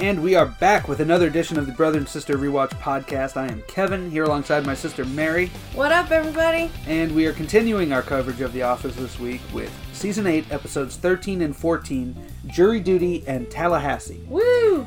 [0.00, 3.36] And we are back with another edition of the Brother and Sister Rewatch podcast.
[3.36, 6.70] I am Kevin, here alongside my sister Mary, What up, everybody?
[6.86, 10.94] and we are continuing our coverage of The Office this week with Season 8, Episodes
[10.96, 12.14] 13 and 14,
[12.46, 14.20] Jury Duty and Tallahassee.
[14.28, 14.40] Woo!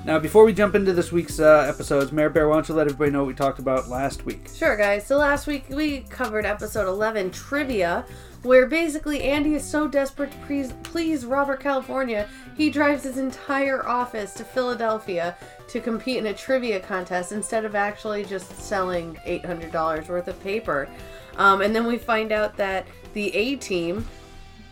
[0.04, 2.88] Now, before we jump into this week's uh, episodes, Mayor Bear, why don't you let
[2.88, 4.50] everybody know what we talked about last week?
[4.52, 5.06] Sure, guys.
[5.06, 8.04] So last week we covered episode 11, Trivia,
[8.42, 13.88] where basically Andy is so desperate to please, please Robert California, he drives his entire
[13.88, 20.10] office to Philadelphia to compete in a trivia contest instead of actually just selling $800
[20.10, 20.90] worth of paper.
[21.38, 24.08] Um, and then we find out that the A team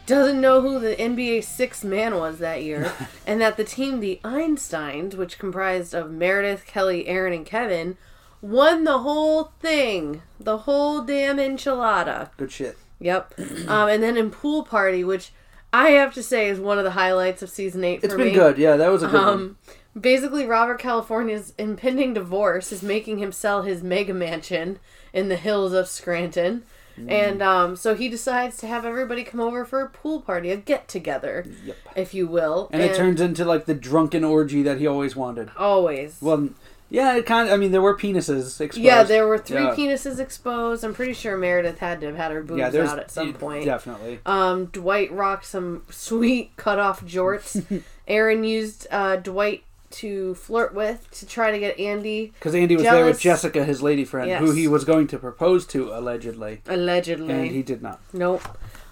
[0.09, 2.91] doesn't know who the NBA sixth man was that year,
[3.27, 7.95] and that the team, the Einsteins, which comprised of Meredith, Kelly, Erin, and Kevin,
[8.41, 12.29] won the whole thing, the whole damn enchilada.
[12.37, 12.77] Good shit.
[12.99, 13.33] Yep.
[13.69, 15.31] Um, and then in pool party, which
[15.71, 18.27] I have to say is one of the highlights of season eight for It's been
[18.27, 18.33] me.
[18.33, 18.57] good.
[18.57, 19.27] Yeah, that was a good one.
[19.29, 19.57] Um,
[19.99, 24.79] basically, Robert California's impending divorce is making him sell his mega mansion
[25.13, 26.63] in the hills of Scranton.
[26.99, 27.11] Mm.
[27.11, 30.57] And um, so he decides to have everybody come over for a pool party, a
[30.57, 31.77] get together, Yep.
[31.95, 32.69] if you will.
[32.71, 35.49] And it turns into like the drunken orgy that he always wanted.
[35.57, 36.17] always.
[36.21, 36.49] Well,
[36.91, 37.53] yeah, it kind of.
[37.53, 38.77] I mean, there were penises exposed.
[38.83, 39.75] yeah, there were three Yeah.
[39.75, 40.83] penises exposed.
[40.83, 43.65] I'm pretty sure Meredith had to have had her boobs Yeah, out at some point.
[43.65, 44.19] Definitely.
[44.25, 47.83] Um, Dwight rocked some sweet cut off jorts.
[48.07, 52.83] Erin used uh, Dwight to flirt with to try to get Andy Because Andy was
[52.83, 54.41] there with Jessica, his lady friend, Yes.
[54.41, 57.33] who he was going to propose to allegedly, allegedly.
[57.33, 57.99] and he did not.
[58.13, 58.41] Nope.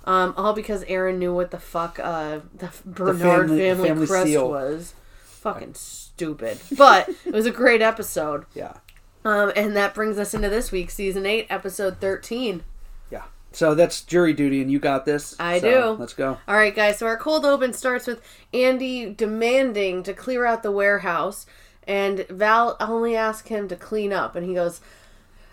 [0.06, 4.28] Um, all because Erin knew what the fuck uh, the Bernard family- family, family crest
[4.28, 4.50] seal.
[4.50, 4.94] was.
[5.24, 6.60] Fucking stupid.
[6.78, 8.46] But it was a great episode.
[8.56, 8.74] Yeah,
[9.26, 12.64] Um, and that brings us into this week, season eight, episode thirteen.
[13.58, 15.36] So that's jury duty, and you got this.
[15.40, 16.00] I So, do.
[16.00, 16.38] Let's go.
[16.48, 17.00] All right, guys.
[17.00, 18.22] So our cold open starts with
[18.54, 21.48] Andy demanding to clear out the warehouse,
[21.88, 24.80] and Val only asks him to clean up, and he goes,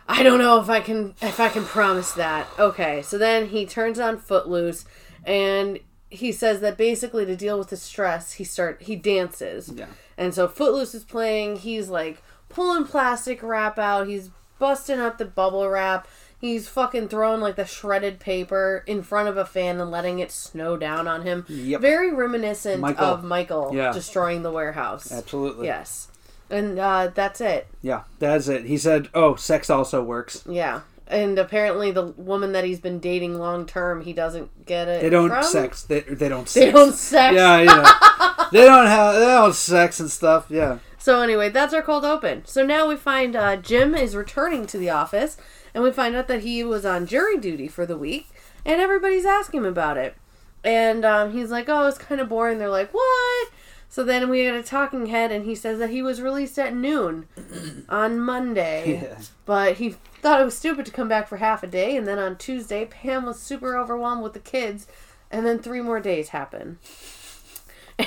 [0.06, 3.00] "I don't know if I can if I can promise that." Okay.
[3.00, 4.84] So then he turns on Footloose,
[5.24, 5.78] and
[6.10, 9.72] he says that basically to deal with the stress, he start he dances.
[9.74, 9.86] Yeah.
[10.18, 11.56] And so Footloose is playing.
[11.56, 14.08] He's like pulling plastic wrap out.
[14.08, 14.28] He's
[14.58, 16.06] busting up the bubble wrap.
[16.40, 20.30] He's fucking throwing like the shredded paper in front of a fan and letting it
[20.30, 21.46] snow down on him.
[21.48, 21.80] Yep.
[21.80, 23.04] Very reminiscent Michael.
[23.06, 23.92] of Michael Yeah.
[23.92, 25.10] destroying the warehouse.
[25.10, 25.66] Absolutely.
[25.66, 26.08] Yes.
[26.50, 27.66] And uh, that's it.
[27.80, 28.66] Yeah, that's it.
[28.66, 30.82] He said, "Oh, sex also works." Yeah.
[31.06, 35.02] And apparently the woman that he's been dating long term, he doesn't get it.
[35.02, 35.42] They don't from.
[35.42, 35.82] sex.
[35.84, 36.46] They, they don't.
[36.46, 36.72] They sex.
[36.72, 37.34] don't sex.
[37.34, 38.46] Yeah, you know.
[38.52, 39.14] they don't have.
[39.14, 40.46] They don't sex and stuff.
[40.50, 40.78] Yeah.
[40.98, 42.44] So anyway, that's our cold open.
[42.46, 45.36] So now we find uh, Jim is returning to the office,
[45.74, 48.28] and we find out that he was on jury duty for the week,
[48.64, 50.14] and everybody's asking him about it.
[50.62, 53.48] And um, he's like, "Oh, it's kind of boring." They're like, "What?"
[53.88, 56.74] So then we had a talking head, and he says that he was released at
[56.74, 57.26] noon
[57.88, 59.18] on Monday, Yeah.
[59.44, 59.90] but he
[60.20, 61.96] thought it was stupid to come back for half a day.
[61.96, 64.88] And then on Tuesday, Pam was super overwhelmed with the kids,
[65.30, 66.78] and then three more days happen.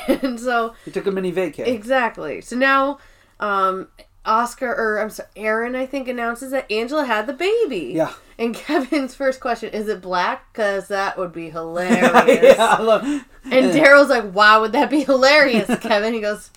[0.08, 1.66] And so He took a mini vacay.
[1.68, 2.42] Exactly.
[2.42, 2.98] So now,
[3.40, 3.88] um,
[4.28, 7.94] Oscar or I'm sorry, Erin, I think announces that Angela had the baby.
[7.96, 8.14] Yeah.
[8.38, 10.52] And Kevin's first question is it black?
[10.54, 12.12] Because that would be hilarious.
[12.58, 13.04] yeah, I love.
[13.04, 13.26] And
[13.74, 15.68] Daryl's like, why would that be hilarious?
[15.80, 16.52] Kevin, he goes,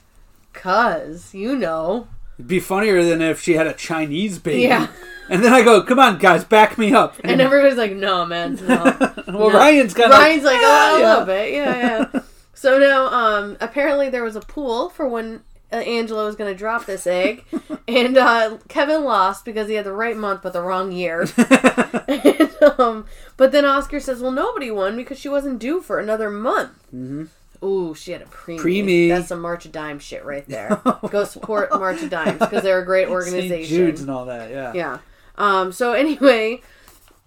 [0.53, 2.09] cause you know.
[2.37, 4.63] It'd be funnier than if she had a Chinese baby.
[4.63, 4.89] Yeah.
[5.29, 8.57] And then I go, "Come on, guys, back me up." And everybody's like, no, man,
[8.67, 8.83] no.
[9.29, 9.51] well, No.
[9.53, 11.77] Ryan's kind Ryan's like, "Ah, oh, yeah." little bit, yeah,
[12.15, 12.21] yeah.
[12.53, 15.43] so now, um, apparently there was a pool for when
[15.73, 17.45] uh, Angela was going to drop this egg,
[17.89, 21.27] and uh, Kevin lost because he had the right month but the wrong year.
[22.09, 26.31] and, um, but then Oscar says, well, nobody won because she wasn't due for another
[26.31, 26.73] month.
[26.95, 27.25] Mm-hmm.
[27.63, 28.59] Ooh, she had a preemie.
[28.59, 29.09] Preemie.
[29.09, 30.81] That's some March of Dimes shit right there.
[31.11, 33.13] Go support March of Dimes because they're a great St.
[33.13, 33.77] organization.
[33.77, 34.51] Jude's and all that.
[34.51, 34.73] Yeah.
[34.73, 34.99] Yeah.
[35.37, 36.63] Um, so anyway,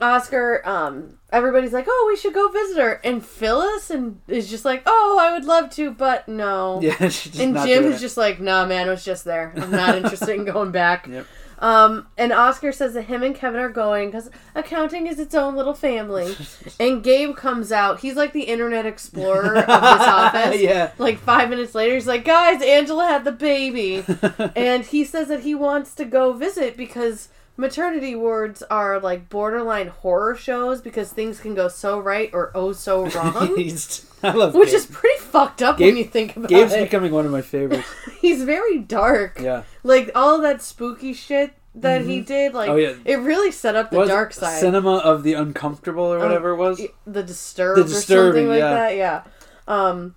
[0.04, 3.02] Oscar, um, everybody's like, oh, we should go visit her.
[3.04, 6.82] And Phyllis and is just like, oh, I would love to, but no.
[6.84, 6.96] Yeah.
[7.00, 8.00] And Jim is it.
[8.00, 9.54] just like, nah, man, it was just there.
[9.56, 11.08] I'm not interested in going back.
[11.08, 11.26] Yep.
[11.60, 15.56] Um, and Oscar says that him and Kevin are going because accounting is its own
[15.56, 16.36] little family.
[16.80, 18.02] and Gabe comes out.
[18.02, 20.60] He's like the Internet Explorer of this office.
[20.60, 20.92] Yeah.
[20.98, 24.04] Like five minutes later, he's like, guys, Angela had the baby.
[24.58, 29.88] and he says that he wants to go visit because maternity wards are like borderline
[29.88, 33.36] horror shows because things can go so right or oh so wrong.
[34.24, 34.76] I love Which Gabe.
[34.76, 36.76] is pretty fucked up Gabe- when you think about Gabe's it.
[36.78, 37.88] Gabe's becoming one of my favorites.
[38.22, 39.40] He's very dark.
[39.42, 39.64] Yeah.
[39.84, 42.54] Like all that spooky shit that he did.
[42.54, 42.94] Like Oh, yeah.
[43.04, 44.60] it really set up the Was dark side.
[44.60, 46.82] Cinema of the uncomfortable or whatever it was.
[47.06, 48.74] the disturbed, The or Disturbing, something like yeah.
[48.74, 48.96] that.
[48.96, 49.24] Yeah.
[49.68, 50.16] Um,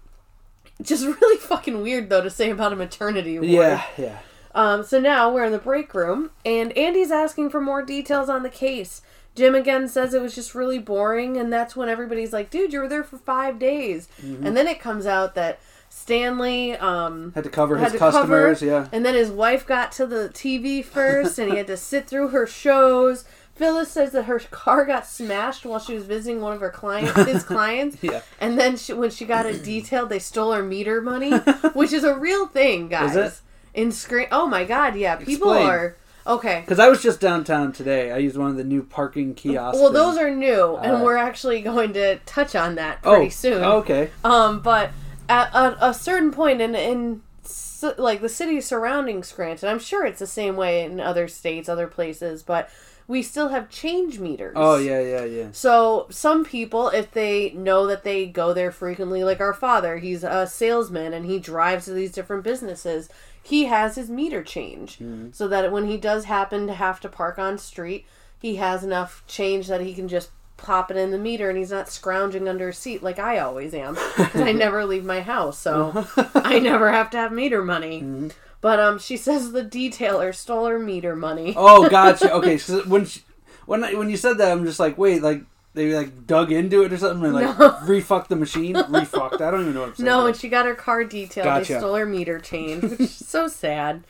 [0.83, 3.51] just really fucking weird though to say about a maternity ward.
[3.51, 4.19] Yeah, yeah.
[4.57, 8.43] Um, so now we're in the break room, and Andy's asking for more details on
[8.43, 9.03] the case.
[9.35, 12.81] Jim again says it was just really boring, and that's when everybody's like, "Dude, you
[12.81, 14.47] were there for five days," Mm-hmm.
[14.47, 15.61] and then it comes out that
[15.91, 18.61] Stanley um, Had to cover had his to customers.
[18.61, 18.87] cover, Yeah.
[18.93, 22.29] and then his wife got to the TV first, and he had to sit through
[22.29, 23.25] her shows.
[23.57, 27.15] Phyllis says that her car got smashed while she was visiting one of her clients,
[27.25, 27.97] his clients.
[28.03, 28.21] Yeah.
[28.41, 31.31] And then she, when she got it detailed, they stole her meter money,
[31.73, 33.43] which is a real thing, guys.
[33.77, 34.27] In screen.
[34.33, 35.17] Oh my god, yeah.
[35.17, 35.69] People Explain.
[35.69, 35.97] are
[36.27, 36.61] okay.
[36.63, 38.11] Because I was just downtown today.
[38.11, 39.79] I used one of the new parking kiosks.
[39.79, 43.29] Well, those are new, and Uh, we're actually going to touch on that pretty oh,
[43.29, 43.63] soon.
[43.63, 44.11] Okay.
[44.25, 44.91] Um, but
[45.29, 50.07] at a, a certain point in in s- like the city surrounding Scranton, I'm sure
[50.07, 52.71] it's the same way in other states, other places, but
[53.09, 54.55] we still have change meters.
[54.57, 55.49] Oh yeah, yeah, yeah.
[55.53, 60.25] So some people, if they know that they go there frequently, like our father, he's
[60.25, 63.09] a salesman and he drives to these different businesses.
[63.47, 64.99] He has his meter change,
[65.31, 68.05] so that when he does happen to have to park on street,
[68.41, 71.71] he has enough change that he can just pop it in the meter, and he's
[71.71, 73.97] not scrounging under a seat like I always am,
[74.35, 78.31] I never leave my house, so I never have to have meter money.
[78.61, 81.55] But um, she says the detailer stole her meter money.
[81.57, 82.33] Oh, gotcha.
[82.33, 83.21] Okay, so when she,
[83.67, 85.43] when I, when you said that, I'm just like, wait, like
[85.77, 87.79] they like dug into it or something and like No.
[87.85, 89.41] refucked the machine, refucked.
[89.41, 90.07] I don't even know what I'm saying.
[90.07, 91.45] No, and she got her car detailed.
[91.47, 91.79] They Gotcha.
[91.79, 94.03] stole her meter change, which is so sad.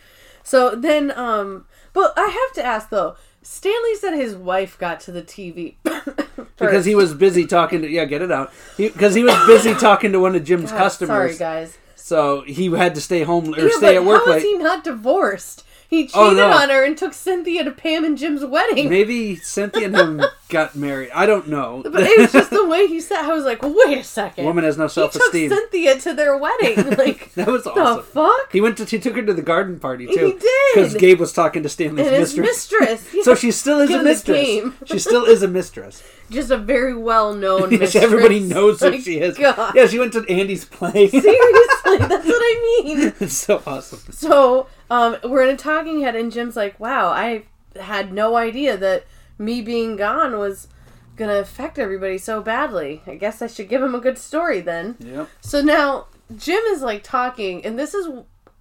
[0.42, 3.16] So then, um, but I have to ask though.
[3.42, 5.74] Stanley said his wife got to the TV
[6.58, 8.52] because he was busy talking to yeah, get it out.
[8.76, 11.78] Because he, was busy talking to one of Jim's God, customers, Sorry, guys.
[11.94, 14.52] so he had to stay home or Yeah, stay at work how is late.
[14.52, 15.64] he not divorced?
[15.88, 16.56] He oh, cheated Oh, no.
[16.56, 18.88] on her and took Cynthia to Pam and Jim's wedding.
[18.88, 21.10] Maybe Cynthia and him got married.
[21.14, 21.82] I don't know.
[21.84, 23.20] But it was just the way he said.
[23.24, 24.44] I was like, wait a second.
[24.44, 25.50] Woman has no he self took esteem.
[25.50, 26.96] Cynthia to their wedding.
[26.96, 27.96] Like That was awesome.
[27.98, 28.52] the fuck?
[28.52, 28.84] He went to.
[28.84, 30.12] He took her to the garden party too.
[30.26, 30.74] He did.
[30.74, 32.72] because Gabe was talking to Stanley's and mistress.
[32.72, 33.06] mistress.
[33.24, 34.72] So she still is Give a mistress.
[34.86, 36.02] She still is a mistress.
[36.30, 38.04] just a very well known Yes, mistress.
[38.04, 39.36] everybody knows who My she is.
[39.38, 39.74] God.
[39.74, 41.08] Yeah, she went to Andy's play.
[41.08, 43.12] Seriously, that's what I mean.
[43.20, 44.00] it's so awesome.
[44.12, 47.44] So, um, we're in a talking head, and Jim's like, "Wow, I
[47.80, 49.04] had no idea that
[49.38, 50.68] me being gone was
[51.16, 53.02] gonna affect everybody so badly.
[53.06, 55.28] I guess I should give him a good story then." Yep.
[55.40, 56.06] So now
[56.36, 58.08] Jim is like talking, and this is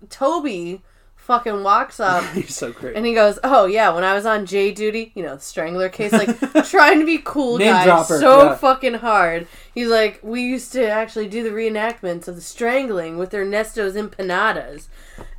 [0.10, 0.82] Toby.
[1.16, 2.24] Fucking walks up.
[2.34, 2.96] He's so great.
[2.96, 5.90] And he goes, "Oh yeah, when I was on J duty, you know, the strangler
[5.90, 6.40] case, like
[6.70, 8.56] trying to be cool, Name dropper, so yeah.
[8.56, 13.34] fucking hard." He's like, "We used to actually do the reenactments of the strangling with
[13.34, 14.88] Ernesto's empanadas,"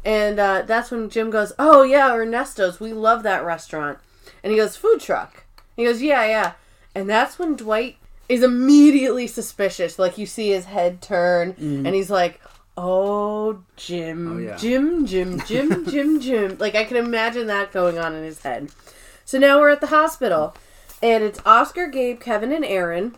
[0.05, 3.99] and uh, that's when Jim goes, "Oh yeah, Ernesto's, we love that restaurant."
[4.45, 5.45] And he goes, "Food truck."
[5.75, 6.53] He goes, "Yeah, yeah,"
[6.95, 7.97] and that's when Dwight
[8.29, 9.99] is immediately suspicious.
[9.99, 12.41] Like you see his head turn, and he's like.
[12.79, 14.31] Oh, Jim.
[14.31, 14.57] Oh, yeah.
[14.57, 16.59] Jim, Jim, Jim, Jim, Jim.
[16.61, 18.69] Like I can imagine that going on in his head.
[19.25, 20.55] So now we're at the hospital,
[21.03, 23.15] and it's Oscar, Gabe, Kevin, and Erin.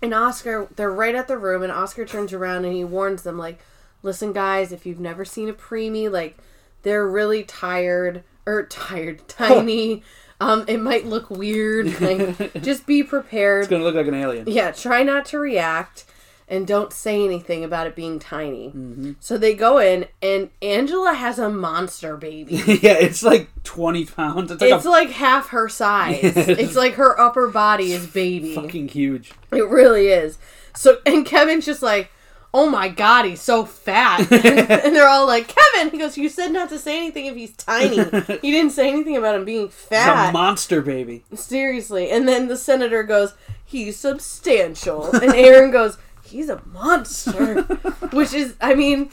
[0.00, 3.36] And Oscar, they're right at the room, and Oscar turns around and he warns them,
[3.38, 3.58] like,
[4.02, 6.38] "Listen, guys, if you've never seen a preemie, like,
[6.82, 10.02] they're really tired or tired, tiny.
[10.40, 12.00] um, it might look weird.
[12.00, 13.62] Like, just be prepared.
[13.62, 14.44] It's gonna look like an alien.
[14.48, 16.04] Yeah, try not to react
[16.50, 18.68] and don't say anything about it being tiny.
[18.68, 19.12] Mm-hmm.
[19.20, 22.54] So they go in, and Angela has a monster baby.
[22.66, 24.50] yeah, it's like twenty pounds.
[24.50, 26.20] It's like It's a like half her size.
[26.58, 28.54] It's like her upper body is baby.
[28.54, 29.32] fucking huge.
[29.52, 30.38] It really is.
[30.74, 32.10] So and Kevin's just like,
[32.54, 36.52] "Oh my god, he's so fat." and they're all like, "Kevin," he goes, "You said
[36.52, 37.96] not to say anything if he's tiny.
[37.96, 41.24] you didn't say anything about him being fat." a monster baby.
[41.34, 42.10] Seriously.
[42.10, 45.98] And then the senator goes, "He's substantial." And Erin goes,
[46.28, 47.62] "He's a monster."
[48.12, 49.10] Which is, I mean,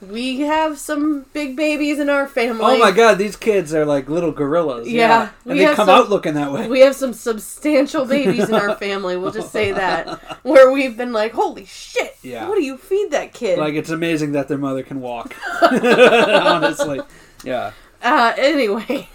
[0.00, 2.64] we have some big babies in our family.
[2.64, 4.88] Oh my god, these kids are like little gorillas.
[4.88, 6.68] Yeah, and we they come some- out looking that way.
[6.68, 9.16] We have some substantial babies in our family.
[9.16, 10.08] We'll just say that,
[10.44, 12.16] where we've been like, "Holy shit!
[12.22, 12.48] Yeah.
[12.48, 15.34] What do you feed that kid?" Like it's amazing that their mother can walk.
[15.62, 17.00] Honestly,
[17.44, 17.72] yeah.
[18.02, 19.08] Uh, anyway,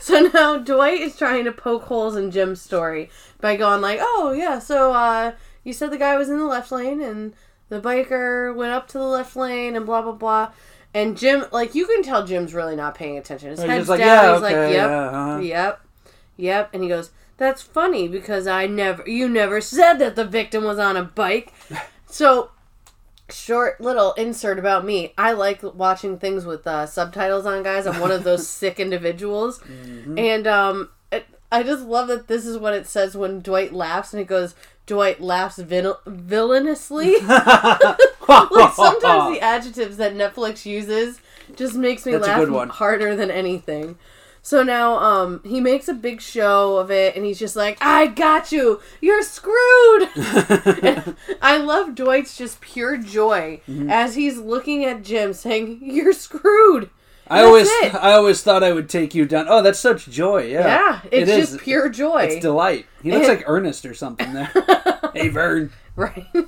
[0.00, 4.32] so now Dwight is trying to poke holes in Jim's story by going like, "Oh
[4.36, 5.32] yeah, so uh,
[5.64, 7.32] you said the guy was in the left lane and
[7.70, 10.52] the biker went up to the left lane and blah blah blah."
[10.96, 13.50] And Jim, like, you can tell Jim's really not paying attention.
[13.50, 14.06] His He's head's like, down.
[14.06, 15.80] yeah, He's like, okay, "Yep, yeah, uh-huh." yep,
[16.36, 20.62] yep," and he goes, "That's funny because I never, you never said that the victim
[20.62, 21.52] was on a bike."
[22.06, 22.50] So
[23.28, 25.12] short little insert about me.
[25.18, 27.88] I like watching things with uh, subtitles on, guys.
[27.88, 29.60] I'm one of those sick individuals,
[30.16, 34.12] and um, it, I just love that this is what it says when Dwight laughs,
[34.12, 34.54] and it goes.
[34.86, 37.16] Dwight laughs vil- villainously.
[37.20, 41.20] like sometimes the adjectives that Netflix uses
[41.56, 43.96] just makes me That's laugh harder than anything.
[44.42, 48.08] So now um he makes a big show of it and he's just like, I
[48.08, 48.80] got you.
[49.00, 50.08] You're screwed.
[51.40, 53.88] I love Dwight's just pure joy Mm-hmm.
[53.90, 56.90] as he's looking at Jim saying, You're screwed.
[57.28, 57.94] I That's always, it.
[57.94, 59.46] I always thought I would take you down.
[59.48, 60.44] Oh, that's such joy.
[60.46, 62.24] Yeah, Yeah, it's It just pure joy.
[62.24, 62.86] It's delight.
[63.02, 64.50] He looks And- like Ernest or something there.
[65.14, 66.26] hey, Vern, right.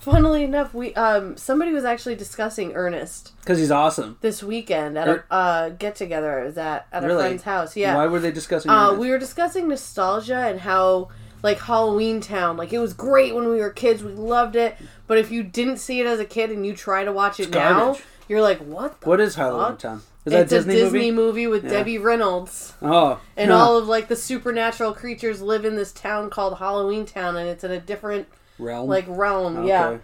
[0.00, 4.18] Funnily enough, we um somebody was actually discussing Ernest because he's awesome.
[4.20, 6.40] this weekend at Er- a uh, get together.
[6.40, 7.20] I was at at a Really?
[7.22, 7.76] friend's house.
[7.76, 7.96] Yeah.
[7.96, 8.70] Why were they discussing?
[8.72, 8.98] Uh, Ernest?
[9.00, 11.08] we were discussing nostalgia and how
[11.44, 14.02] like Halloween Town, like it was great when we were kids.
[14.02, 14.76] We loved it,
[15.06, 17.50] but if you didn't see it as a kid and you try to watch it
[17.50, 18.02] now, garbage.
[18.28, 19.00] You're like, what?
[19.00, 19.78] The what is Halloween fuck?
[19.78, 20.02] Town?
[20.24, 21.10] Is that it's Disney, a Disney movie?
[21.10, 21.70] movie, with Yeah.
[21.70, 23.56] Debbie Reynolds, Oh, and huh.
[23.56, 27.64] all of like the supernatural creatures live in this town called Halloween Town, and it's
[27.64, 28.88] in a different realm.
[28.88, 29.66] like realm.
[29.66, 29.98] Yeah.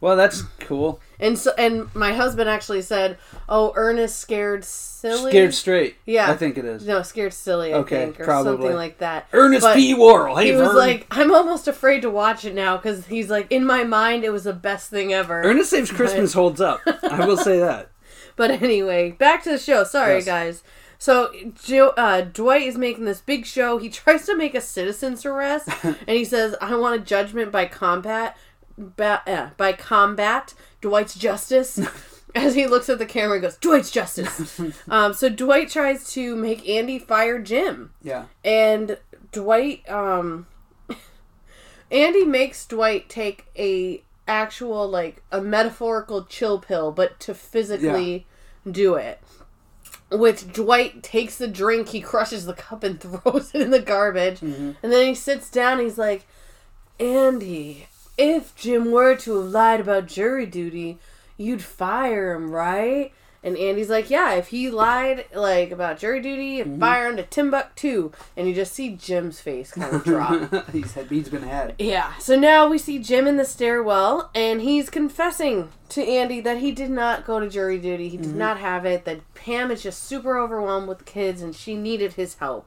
[0.00, 0.98] Well, that's cool.
[1.18, 3.18] And so, and my husband actually said,
[3.50, 5.96] "Oh, Ernest scared silly." Scared straight.
[6.06, 6.30] Yeah.
[6.30, 6.86] I think it is.
[6.86, 7.74] No, scared silly.
[7.74, 8.52] I Okay, think, or probably.
[8.52, 9.26] something like that.
[9.34, 9.92] Ernest But P.
[9.92, 10.36] Worrell.
[10.36, 13.66] Hey, he was like, I'm almost afraid to watch it now because he's like, in
[13.66, 15.42] my mind, it was the best thing ever.
[15.42, 16.80] Ernest Saves Christmas holds up.
[17.02, 17.90] I will say that.
[18.36, 19.84] But anyway, back to the show.
[19.84, 20.24] Sorry, Yes.
[20.24, 20.62] guys.
[20.98, 21.30] So
[21.62, 23.76] Joe, uh, Dwight is making this big show.
[23.76, 27.66] He tries to make a citizen's arrest, and he says, "I want a judgment by
[27.66, 28.38] combat,
[28.80, 30.54] ba- uh, by combat.
[30.80, 31.78] Dwight's justice."
[32.34, 36.36] As he looks at the camera, he goes, "Dwight's justice." um, so Dwight tries to
[36.36, 37.92] make Andy fire Jim.
[38.02, 38.26] Yeah.
[38.44, 38.98] and
[39.32, 40.46] Dwight um
[41.90, 48.26] Andy makes Dwight take a actual like a metaphorical chill pill but to physically
[48.70, 49.20] do it.
[50.12, 54.40] Which Dwight takes the drink, he crushes the cup and throws it in the garbage.
[54.42, 56.26] And then he sits down, he's like,
[56.98, 57.86] Andy,
[58.20, 60.98] if Jim were to have lied about jury duty,
[61.38, 63.12] you'd fire him, right?
[63.42, 67.22] And Andy's like, yeah, if he lied like about jury duty, and fire him to
[67.22, 68.12] Timbuktu.
[68.36, 70.68] And you just see Jim's face kind of drop.
[70.70, 71.74] he's, he's been had.
[71.78, 72.18] yeah.
[72.18, 76.70] So now we see Jim in the stairwell, and he's confessing to Andy that he
[76.70, 78.10] did not go to jury duty.
[78.10, 79.06] He did not have it.
[79.06, 82.66] That Pam is just super overwhelmed with kids, and she needed his help.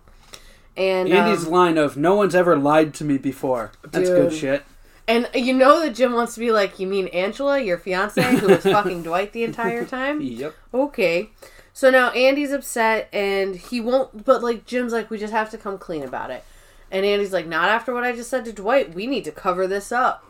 [0.75, 4.65] And Andy's um, line of "No one's ever lied to me before." That's good shit.
[5.07, 8.47] And you know that Jim wants to be like, you mean Angela, your fiance, who
[8.47, 10.21] was fucking Dwight the entire time?
[10.21, 10.55] Yep.
[10.73, 11.29] Okay.
[11.73, 15.57] So now Andy's upset and he won't, but like Jim's like, we just have to
[15.57, 16.43] come clean about it.
[16.91, 18.93] And Andy's like, not after what I just said to Dwight.
[18.93, 20.23] We need to cover this up.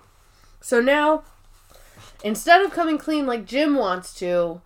[0.62, 1.24] So now,
[2.24, 4.62] instead of coming clean like Jim wants to,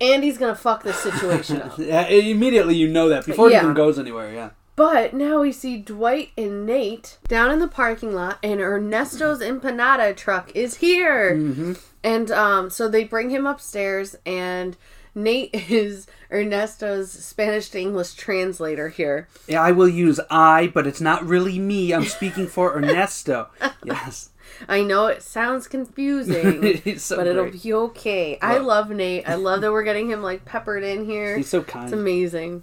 [0.00, 1.72] Andy's gonna fuck this situation up.
[1.78, 4.32] Yeah, immediately you know that before it even goes anywhere.
[4.32, 4.50] Yeah.
[4.80, 10.16] But now we see Dwight and Nate down in the parking lot, and Ernesto's empanada
[10.16, 11.36] truck is here.
[11.36, 11.74] Mm-hmm.
[12.02, 14.78] And um, so they bring him upstairs, and
[15.14, 19.28] Nate is Ernesto's Spanish to English translator here.
[19.46, 21.92] Yeah, I will use I, but it's not really me.
[21.92, 23.48] I'm speaking for Ernesto.
[23.84, 24.30] yes.
[24.66, 28.38] I know it sounds confusing, so but it'll be okay.
[28.40, 29.28] I love Nate.
[29.28, 31.36] I love that we're getting him like peppered in here.
[31.36, 31.84] He's so kind.
[31.84, 32.62] It's amazing.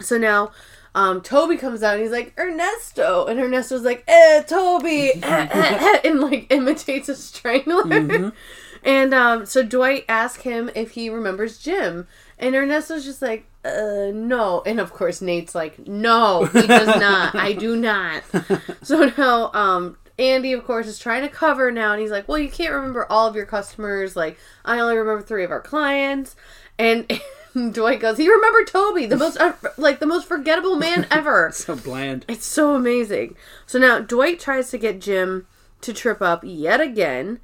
[0.00, 0.52] So now,
[0.98, 3.26] um, Toby comes out and he's like, Ernesto.
[3.26, 5.10] And Ernesto's like, eh, Toby.
[5.10, 5.48] eh, eh,
[6.02, 7.84] eh," and like imitates a strangler.
[7.84, 8.32] Mhm.
[8.84, 12.06] And um, so Dwight asks him if he remembers Jim.
[12.38, 14.62] And Ernesto's just like, uh, no.
[14.64, 17.34] And of course, Nate's like, no, he does not.
[17.34, 18.22] I do not.
[18.82, 22.38] So now, um, Andy, of course, is trying to cover now, and he's like, "Well,
[22.38, 24.14] you can't remember all of your customers.
[24.16, 26.34] Like, I only remember three of our clients."
[26.78, 27.06] And
[27.72, 31.74] Dwight goes, "He remembered Toby, the most uh, like the most forgettable man ever." so
[31.76, 32.24] bland.
[32.28, 33.36] It's so amazing.
[33.66, 35.46] So now Dwight tries to get Jim
[35.80, 37.40] to trip up yet again.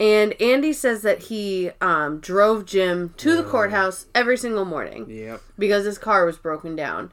[0.00, 5.40] And Andy says that he um, drove Jim to the courthouse every single morning Yep.
[5.58, 7.10] because his car was broken down.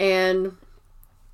[0.00, 0.56] And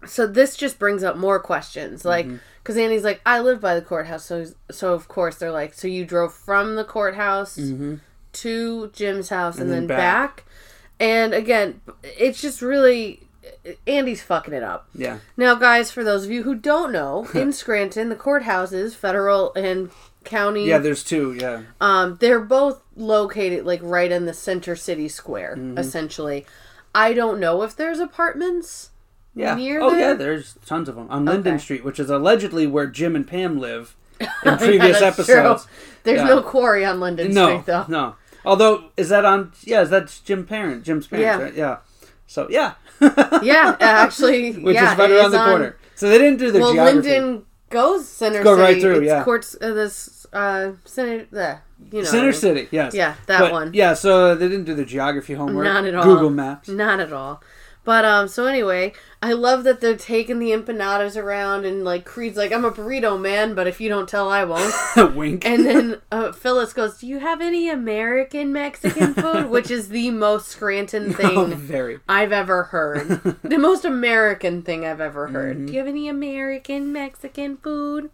[0.06, 2.04] so this just brings up more questions.
[2.04, 2.36] Like, Mm-hmm.
[2.62, 4.26] because Andy's like, I live by the courthouse.
[4.26, 7.94] So, so of course, they're like, so you drove from the courthouse Mm-hmm.
[8.34, 10.36] To Jim's house and, And then then back.
[10.36, 10.44] back.
[11.00, 13.20] And again, it's just really.
[13.86, 14.88] Andy's fucking it up.
[14.94, 15.18] Yeah.
[15.36, 19.90] Now, guys, for those of you who don't know, in Scranton, the courthouses, federal and
[20.24, 21.32] county, Yeah, there's two.
[21.34, 21.62] Yeah.
[21.80, 25.78] um, they're both located like right in the center city square, Mm-hmm.
[25.78, 26.46] essentially.
[26.94, 28.90] I don't know if there's apartments
[29.34, 29.54] Yeah.
[29.56, 29.98] near oh there.
[30.10, 31.62] yeah, there's tons of them on Linden Okay.
[31.62, 33.96] Street, which is allegedly where Jim and Pam live.
[34.20, 35.34] in previous Yeah, that's true.
[35.34, 35.66] episodes.
[36.04, 36.26] There's Yeah.
[36.28, 37.84] no quarry on Linden No, Street though.
[37.88, 38.14] no.
[38.44, 39.52] Although, is that on?
[39.62, 40.84] Yeah, is that Jim Parent?
[40.84, 41.44] Jim's parents, Yeah.
[41.44, 41.54] right?
[41.54, 41.76] Yeah.
[42.26, 42.74] So yeah.
[43.42, 45.76] Yeah, actually, Which yeah, is right around is the on- corner.
[45.94, 47.08] So they didn't do the well, geography.
[47.10, 48.62] Linden goes Center Go City.
[48.62, 49.24] right through, it's yeah.
[49.24, 51.58] Courts, uh, this uh, Center, the
[51.92, 52.94] you know, Center City, yes.
[52.94, 53.74] Yeah, that But, one.
[53.74, 55.64] Yeah, so they didn't do the geography homework.
[55.64, 56.04] Not at all.
[56.04, 56.68] Google Maps.
[56.68, 57.42] Not at all.
[57.84, 62.36] But um, so anyway, I love that they're taking the empanadas around, and like Creed's
[62.36, 64.72] like, "I'm a burrito man, but if you don't tell, I won't."
[65.16, 65.44] Wink.
[65.44, 70.12] And then uh, Phyllis goes, "Do you have any American Mexican food?" Which is the
[70.12, 71.98] most Scranton thing oh, very.
[72.08, 73.08] I've ever heard.
[73.42, 75.56] the most American thing I've ever heard.
[75.56, 75.66] Mm-hmm.
[75.66, 78.10] Do you have any American Mexican food?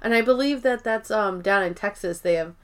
[0.00, 2.20] And I believe that that's um down in Texas.
[2.20, 2.54] They have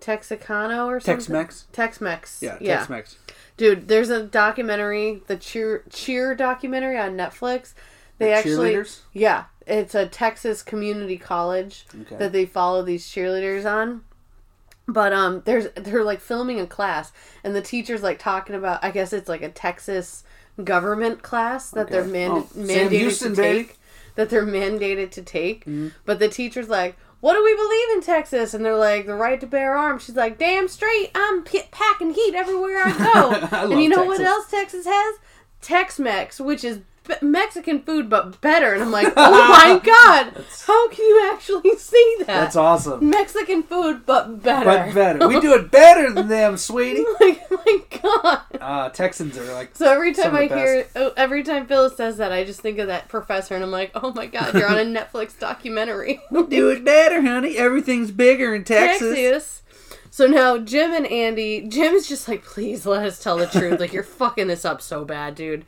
[0.00, 1.16] Texicano or something.
[1.16, 1.66] Tex-Mex.
[1.72, 2.42] Tex-Mex.
[2.42, 3.16] Yeah, Tex Mex.
[3.25, 3.25] yeah.
[3.56, 7.72] Dude, there's a documentary, the Cheer Cheer documentary on Netflix.
[8.18, 8.98] They actually Cheerleaders.
[9.12, 12.16] Yeah, it's a Texas community college Okay.
[12.16, 14.02] that they follow these cheerleaders on.
[14.88, 18.90] But um there's they're like filming a class and the teacher's like talking about I
[18.90, 20.22] guess it's like a Texas
[20.62, 22.10] government class that they're Okay.
[22.12, 23.64] man- Oh, mandated Houston, to baby.
[23.64, 23.78] take
[24.14, 25.62] that they're mandated to take.
[25.62, 25.88] Mm-hmm.
[26.06, 29.40] But the teacher's like, "What do we believe in Texas?" And they're like, "The right
[29.40, 33.64] to bear arms." She's like, "Damn straight, I'm p- packing heat everywhere I go." I
[33.64, 35.16] and you know what else Texas has?
[35.62, 36.80] Tex-Mex, which is
[37.22, 38.74] Mexican food but better.
[38.74, 43.08] And I'm like, "Oh my god, how can you actually see that?" That's awesome.
[43.08, 44.64] Mexican food but better.
[44.64, 45.28] But better.
[45.28, 47.04] We do it better than them, sweetie.
[47.20, 48.42] like, oh my god.
[48.60, 49.76] Uh, Texans are like.
[49.76, 52.88] So every time I hear, oh, every time Phyllis says that, I just think of
[52.88, 56.20] that professor, and I'm like, oh my god, you're on a Netflix documentary.
[56.30, 57.56] we Do it better, honey.
[57.56, 59.14] Everything's bigger in Texas.
[59.14, 59.62] Texas.
[60.16, 63.78] So now Jim and Andy, Jim is just like, please let us tell the truth.
[63.78, 65.66] Like you're fucking this up so bad, dude.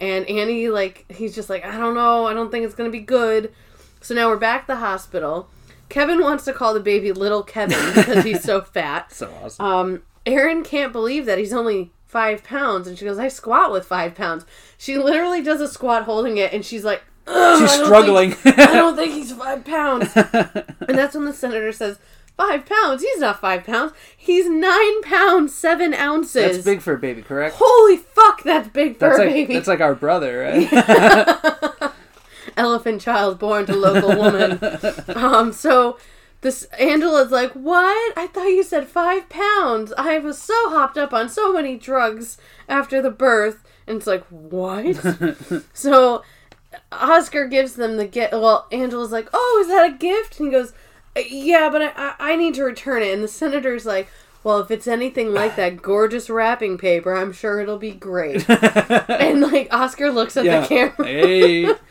[0.00, 3.00] And Andy, like, he's just like, I don't know, I don't think it's gonna be
[3.00, 3.52] good.
[4.00, 5.48] So now we're back at the hospital.
[5.90, 9.12] Kevin wants to call the baby little Kevin because he's so fat.
[9.12, 9.64] So awesome.
[9.64, 13.84] Um, Erin can't believe that he's only five pounds, and she goes, "I squat with
[13.86, 14.44] five pounds."
[14.78, 18.32] She literally does a squat holding it, and she's like, "Ugh, She's I struggling.
[18.32, 20.10] think- I don't think he's five pounds.
[20.16, 21.98] and that's when the senator says,
[22.40, 23.02] Five pounds?
[23.02, 23.92] He's not five pounds.
[24.16, 26.52] He's nine pounds, seven ounces.
[26.52, 27.56] That's big for a baby, correct?
[27.58, 29.52] Holy fuck, that's big for That's a like baby.
[29.54, 30.38] that's like our brother,
[30.72, 31.92] right?
[32.56, 34.58] Elephant child born to local woman.
[35.14, 35.98] um, so
[36.40, 38.16] this Angela's like, What?
[38.16, 39.92] I thought you said five pounds.
[39.98, 42.38] I was so hopped up on so many drugs
[42.70, 43.62] after the birth.
[43.86, 44.96] And it's like, What?
[45.74, 46.22] so
[46.90, 48.32] Oscar gives them the gift.
[48.32, 50.72] Well, Angela's like, "Oh, is that a gift?" And he goes,
[51.16, 54.08] "Yeah, but I, I, I need to return it." And the senator's like,
[54.44, 59.40] "Well, if it's anything like that gorgeous wrapping paper, I'm sure it'll be great." and
[59.40, 60.60] like Oscar looks at yeah.
[60.60, 61.74] the camera, Hey.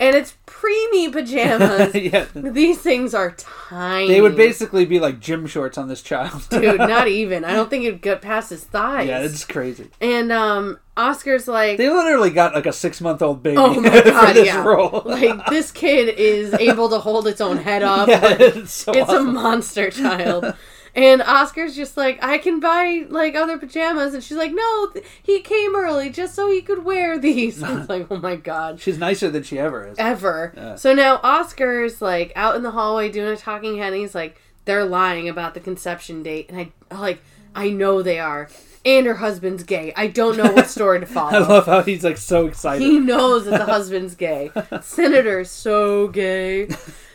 [0.00, 1.94] and it's preemie pajamas.
[1.94, 2.26] yeah.
[2.34, 4.08] These things are tiny.
[4.08, 6.46] They would basically be like gym shorts on this child.
[6.50, 7.44] dude, not even.
[7.44, 9.08] I don't think it'd get past his thighs.
[9.08, 9.90] yeah, it's crazy.
[10.00, 14.02] and um, Oscar's like, They literally got like a six month old baby Oh my
[14.02, 14.62] God, for this yeah.
[14.64, 15.02] role.
[15.04, 18.08] like this kid is able to hold its own head up.
[18.08, 20.54] yeah, it's so it's a monster child.
[20.96, 25.04] And Oscar's just like, I can buy like other pajamas, and she's like, No, th-
[25.22, 27.60] he came early just so he could wear these.
[27.62, 29.98] And it's like, oh my god, She's nicer than she ever is.
[29.98, 30.52] ever.
[30.56, 30.74] Yeah.
[30.76, 34.40] So now Oscar's like out in the hallway doing a talking head, and he's like,
[34.66, 36.58] they're lying about the conception date, and
[36.90, 37.20] I like,
[37.54, 38.48] I know they are.
[38.86, 39.94] And her husband's gay.
[39.96, 41.30] I don't know what story to follow.
[41.30, 42.84] I love how he's like so excited.
[42.84, 44.50] He knows that the husband's gay.
[44.82, 46.68] Senator's so gay.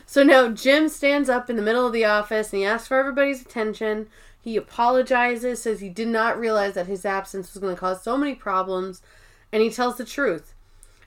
[0.09, 2.97] So now Jim stands up in the middle of the office and he asks for
[2.97, 4.07] everybody's attention.
[4.41, 8.17] He apologizes, says he did not realize that his absence was going to cause so
[8.17, 9.03] many problems,
[9.51, 10.55] and he tells the truth.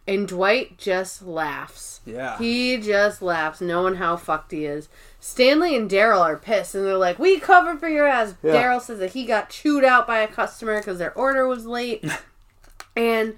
[0.06, 2.00] And Dwight just laughs.
[2.06, 2.38] Yeah.
[2.38, 4.88] He just laughs, knowing how fucked he is.
[5.18, 8.52] Stanley and Daryl are pissed, and they're like, "We covered for your ass." Yeah.
[8.52, 12.04] Daryl says that he got chewed out by a customer because their order was late,
[12.96, 13.34] and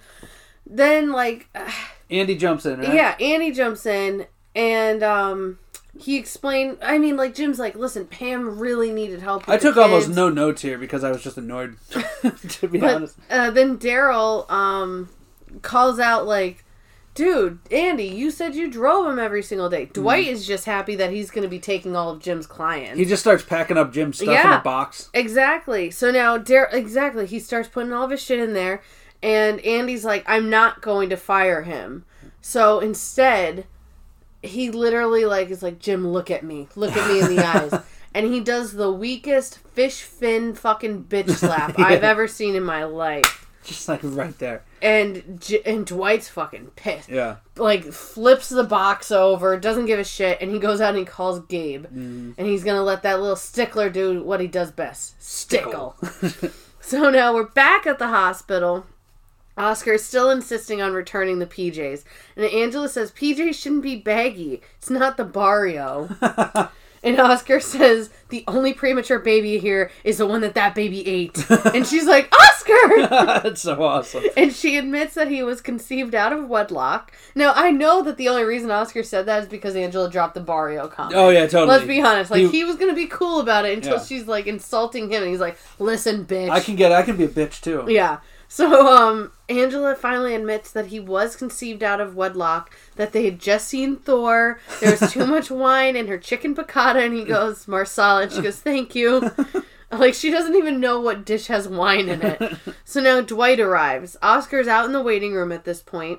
[0.67, 1.49] then like,
[2.11, 2.93] Andy jumps in, right?
[2.93, 5.59] yeah, Andy jumps in, and um,
[5.99, 6.79] he explained.
[6.83, 10.63] I mean, like Jim's like, "Listen, Pam really needed help." I took almost no notes
[10.63, 11.77] here because I was just annoyed,
[12.49, 13.17] to be But honest.
[13.31, 15.09] uh, then Daryl um
[15.63, 16.65] calls out like,
[17.15, 21.11] "Dude, Andy, you said you drove him every single day." Dwight is just happy that
[21.11, 22.91] he's going to be taking all of Jim's clients.
[22.93, 22.99] Mm-hmm.
[23.01, 25.11] He just starts packing up Jim's stuff in a box.
[25.15, 25.91] exactly.
[25.91, 28.83] So now Daryl, exactly, he starts putting all of his shit in there,
[29.23, 32.05] and Andy's like, "I'm not going to fire him."
[32.41, 33.67] So instead,
[34.45, 37.75] he literally like is like, "Jim, look at me, look at me in the eyes."
[38.17, 41.87] And he does the weakest fish fin fucking bitch slap Yeah.
[41.87, 43.41] I've ever seen in my life.
[43.65, 44.63] Just like right there.
[44.83, 47.09] and J- and Dwight's fucking pissed.
[47.09, 47.37] Yeah.
[47.57, 51.05] Like flips the box over, doesn't give a shit, and he goes out and he
[51.07, 52.33] calls Gabe, Mm-hmm.
[52.37, 55.97] and he's gonna let that little stickler do what he does best, stickle.
[56.83, 58.85] so now we're back at the hospital.
[59.57, 62.05] Oscar is still insisting on returning the PJs,
[62.37, 64.63] and Angela says PJs shouldn't be baggy.
[64.79, 66.09] It's not the barrio.
[67.05, 71.39] And Oscar says the only premature baby here is the one that that baby ate.
[71.75, 73.07] and she's like, Oscar!
[73.43, 74.25] That's so awesome.
[74.39, 77.13] and she admits that he was conceived out of wedlock.
[77.35, 80.41] Now, I know that the only reason Oscar said that is because Angela dropped the
[80.41, 81.15] Barrio comment.
[81.15, 81.67] Oh yeah, totally.
[81.69, 82.31] Let's be honest.
[82.31, 84.05] Like, He- he, was going to be cool about it until Yeah.
[84.05, 85.23] she's, like, insulting him.
[85.25, 86.49] And he's like, listen, bitch.
[86.49, 86.91] I can get.
[86.91, 87.85] I can be a bitch too.
[87.87, 88.21] Yeah.
[88.55, 93.41] So, um, Angela finally admits that he was conceived out of wedlock, that they had
[93.41, 97.67] just seen Thor, there was too much wine in her chicken piccata, and he goes,
[97.67, 99.33] Marsala, and she goes, thank you.
[99.91, 102.57] Like, she doesn't even know what dish has wine in it.
[102.85, 104.17] So now Dwight arrives.
[104.23, 106.19] Oscar's out in the waiting room at this point,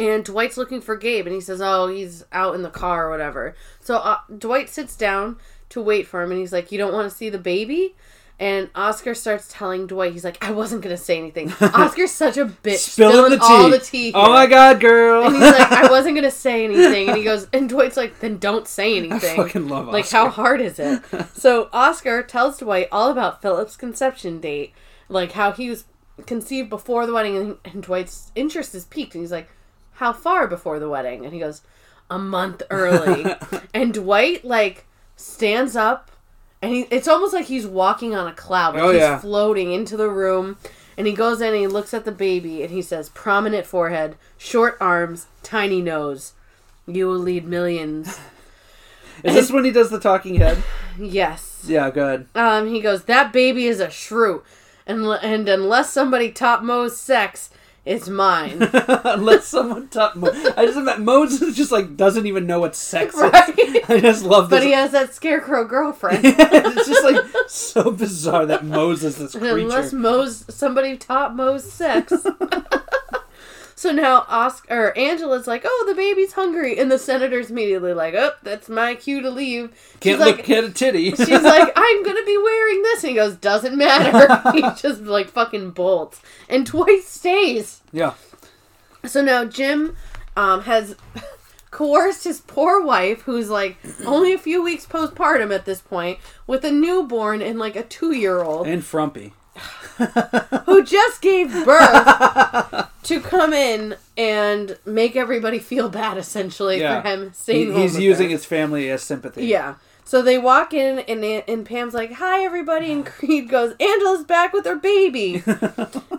[0.00, 3.10] and Dwight's looking for Gabe, and he says, oh, he's out in the car or
[3.10, 3.54] whatever.
[3.80, 7.08] So uh, Dwight sits down to wait for him, and he's like, you don't want
[7.08, 7.94] to see the baby?
[8.40, 11.52] And Oscar starts telling Dwight, he's like, I wasn't gonna say anything.
[11.60, 13.44] Oscar's such a bitch, Spilling the tea.
[13.44, 14.12] all the tea.
[14.14, 15.24] Oh my god, girl.
[15.26, 17.08] And he's like, I wasn't gonna say anything.
[17.08, 19.38] And he goes, and Dwight's like, then don't say anything.
[19.38, 19.92] I fucking love Oscar.
[19.92, 21.02] like, how hard is it?
[21.34, 24.72] so Oscar tells Dwight all about Philip's conception date,
[25.08, 25.84] like how he was
[26.26, 29.48] conceived before the wedding, and, and Dwight's interest is peaked, and he's like,
[29.94, 31.24] how far before the wedding?
[31.24, 31.62] And he goes,
[32.10, 33.24] a month early.
[33.72, 36.10] and Dwight like stands up,
[36.62, 39.18] and he, it's almost like he's walking on a cloud, like Oh, he's yeah.
[39.18, 40.56] floating into the room.
[40.96, 44.16] And he goes in and he looks at the baby and he says, prominent forehead,
[44.36, 46.34] short arms, tiny nose.
[46.86, 48.18] You will lead millions.
[49.24, 50.62] Is this when he does the talking head?
[50.98, 51.64] Yes.
[51.66, 52.26] Yeah, good.
[52.34, 54.42] Um, he goes, that baby is a shrew.
[54.86, 57.50] And, and unless somebody taught Mose sex,
[57.84, 58.62] it's mine.
[59.04, 60.28] Unless someone taught Mo.
[60.56, 63.58] I just imagine Moses just like doesn't even know what sex Right.
[63.58, 63.82] is.
[63.88, 64.60] I just love this.
[64.60, 66.20] but he has that scarecrow girlfriend.
[66.24, 69.58] it's just like so bizarre that Moses, this creature.
[69.58, 72.12] Unless Moses somebody taught Moses sex.
[73.82, 78.14] So now Oscar or Angela's like, "Oh, the baby's hungry," and the senator's immediately like,
[78.14, 81.10] "Oh, that's my cue to leave." Can't she's look like, at a titty.
[81.16, 85.28] she's like, "I'm gonna be wearing this," and he goes, "Doesn't matter." he just like
[85.28, 87.80] fucking bolts, and Dwight stays.
[87.90, 88.14] yeah.
[89.04, 89.96] So now Jim
[90.36, 90.94] um, has
[91.72, 96.64] coerced his poor wife, who's like only a few weeks postpartum at this point, with
[96.64, 99.32] a newborn and like a two-year-old And frumpy.
[100.66, 107.02] who just gave birth to come in and make everybody feel bad essentially Yeah.
[107.02, 108.32] for him He- staying home he's using her.
[108.32, 109.46] his family as sympathy.
[109.46, 109.74] yeah
[110.04, 114.52] so they walk in and and Pam's like hi everybody and Creed goes Angela's back
[114.52, 115.42] with her baby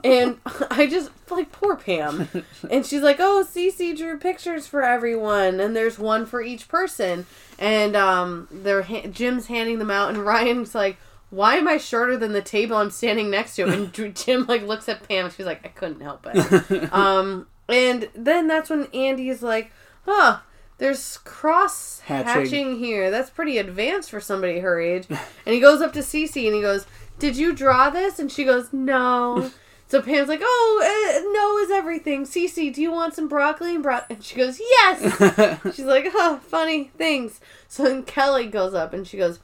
[0.03, 0.37] and
[0.71, 2.27] I just like poor Pam
[2.69, 7.25] and she's like oh Cece drew pictures for everyone and there's one for each person
[7.59, 10.97] and um they're ha- Jim's handing them out and Ryan's like
[11.33, 13.63] why am I shorter than the table I'm standing next to?
[13.63, 15.31] And Jim like looks at Pam.
[15.31, 16.93] She's like, I couldn't help it.
[16.93, 19.71] um, and then that's when Andy's like,
[20.05, 20.39] huh,
[20.77, 22.27] there's cross Hatching.
[22.27, 23.09] hatching here.
[23.09, 25.07] That's pretty advanced for somebody her age.
[25.09, 26.85] And he goes up to Cece and he goes,
[27.17, 28.19] Did you draw this?
[28.19, 29.51] And she goes, No.
[29.85, 32.23] So Pam's like, Oh, uh, no is everything.
[32.23, 33.99] Cece, do you want some broccoli and bro-?
[34.09, 35.61] And she goes, Yes.
[35.75, 37.39] She's like, Oh, funny things.
[37.67, 39.39] So then Kelly goes up and she goes,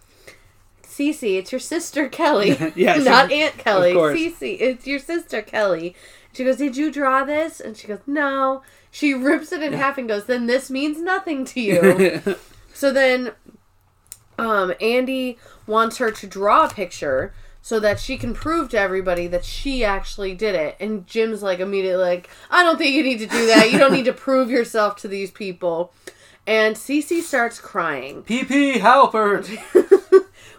[1.00, 2.58] Cece, it's your sister Kelly.
[2.76, 3.92] Yeah, Not Aunt Kelly.
[3.92, 3.98] of.
[3.98, 5.96] Cece, it's your sister Kelly.
[6.34, 7.60] She goes, Did you draw this?
[7.60, 8.62] And she goes, No.
[8.92, 12.36] She rips it in half and goes, Then this means nothing to you.
[12.74, 13.32] so then
[14.38, 19.28] um, Andy wants her to draw a picture so that she can prove to everybody
[19.28, 20.76] that she actually did it.
[20.80, 23.72] And Jim's like immediately like, I don't think you need to do that.
[23.72, 25.94] You don't need to prove yourself to these people.
[26.48, 29.46] And Cece starts crying, PP Halpert.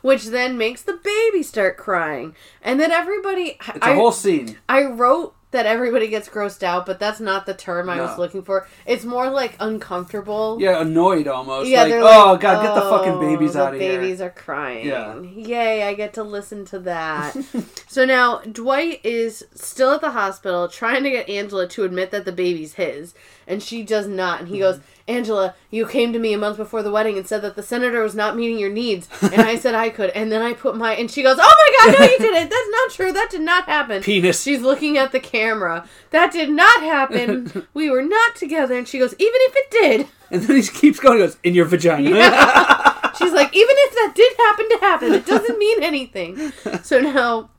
[0.02, 2.34] Which then makes the baby start crying.
[2.62, 4.58] And then everybody It's a I, whole scene.
[4.68, 8.42] I wrote that everybody gets grossed out, but that's not the term I was looking
[8.42, 8.68] for.
[8.86, 10.58] It's more like uncomfortable.
[10.60, 11.68] Yeah, annoyed almost.
[11.68, 14.00] Yeah, like, they're like, oh god, get the fucking "Oh, babies the out of here.
[14.00, 14.86] babies are crying.
[14.86, 15.20] Yeah.
[15.20, 17.36] Yay, I get to listen to that.
[17.88, 22.24] so now Dwight is still at the hospital trying to get Angela to admit that
[22.24, 23.12] the baby's his,
[23.48, 24.38] and she does not.
[24.40, 24.62] And he Mm-hmm.
[24.62, 27.62] goes, Angela, you came to me a month before the wedding and said that the
[27.62, 30.76] senator was not meeting your needs, and I said I could, and then I put
[30.76, 32.50] my and she goes, Oh my god, no you didn't.
[32.50, 33.12] That's not true.
[33.12, 34.02] That did not happen.
[34.02, 34.42] Penis.
[34.42, 35.88] She's looking at the camera.
[36.10, 37.66] That did not happen.
[37.74, 38.76] we were not together.
[38.76, 40.06] And she goes, Even if it did.
[40.30, 41.18] And then he keeps going.
[41.18, 42.10] He goes in your vagina.
[42.10, 42.90] Yeah.
[43.20, 46.52] She's like, even if that did happen to happen, it doesn't mean anything.
[46.82, 47.50] So now,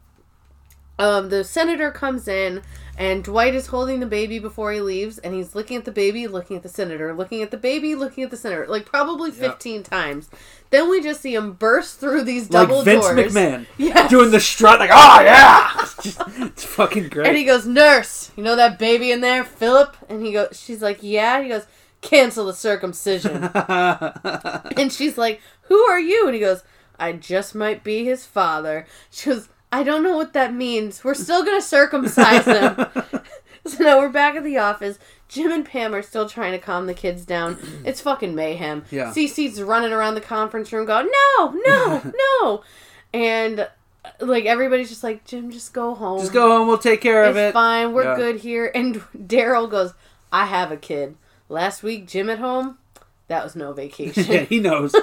[1.01, 2.61] Um, the senator comes in,
[2.97, 6.27] and Dwight is holding the baby before he leaves, and he's looking at the baby,
[6.27, 9.81] looking at the senator, looking at the baby, looking at the senator, like probably fifteen
[9.81, 10.29] times.
[10.69, 13.33] Then we just see him burst through these double like Vince doors.
[13.33, 14.09] McMahon Yes.
[14.11, 17.27] doing the strut, like, oh yeah, it's, just- it's fucking great.
[17.27, 19.97] And he goes, Nurse, you know that baby in there, Philip?
[20.07, 21.41] And he goes, She's like, Yeah.
[21.41, 21.65] He goes,
[22.01, 23.43] Cancel the circumcision.
[24.77, 26.25] and she's like, Who are you?
[26.25, 26.63] And he goes,
[26.99, 28.85] I just might be his father.
[29.09, 31.03] She goes, I don't know what that means.
[31.03, 32.75] We're still gonna circumcise them.
[33.65, 34.99] so now we're back at the office.
[35.29, 37.57] Jim and Pam are still trying to calm the kids down.
[37.85, 38.83] It's fucking mayhem.
[38.91, 39.11] Yeah.
[39.11, 42.63] Cece's running around the conference room going, No, no, no.
[43.13, 43.67] And uh,
[44.19, 46.19] like everybody's just like, Jim, just go home.
[46.19, 46.67] Just go home.
[46.67, 47.53] We'll take care of It's it.
[47.53, 47.93] fine.
[47.93, 48.15] We're Yeah.
[48.17, 48.71] good here.
[48.75, 49.93] And Daryl goes,
[50.31, 51.15] I have a kid.
[51.49, 52.77] Last week, Jim at home,
[53.27, 54.25] that was no vacation.
[54.27, 54.93] yeah, he knows.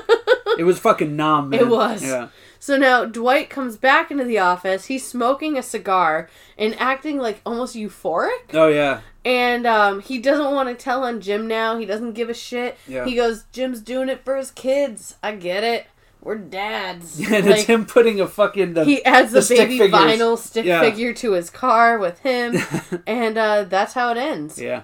[0.58, 1.50] It was fucking nom.
[1.50, 1.60] Man.
[1.60, 2.02] It was.
[2.04, 2.28] Yeah.
[2.60, 4.86] So now Dwight comes back into the office.
[4.86, 8.52] He's smoking a cigar and acting like almost euphoric.
[8.52, 9.00] Oh yeah.
[9.24, 11.78] And um, he doesn't want to tell on Jim now.
[11.78, 12.76] He doesn't give a shit.
[12.88, 13.04] Yeah.
[13.04, 15.16] He goes, Jim's doing it for his kids.
[15.22, 15.86] I get it.
[16.20, 17.20] We're dads.
[17.20, 18.74] Yeah, And Like, it's him putting a fucking.
[18.74, 20.00] The, he adds the stick baby figures.
[20.00, 20.80] vinyl stick Yeah.
[20.80, 22.56] figure to his car with him.
[23.06, 24.60] and uh, that's how it ends.
[24.60, 24.82] yeah.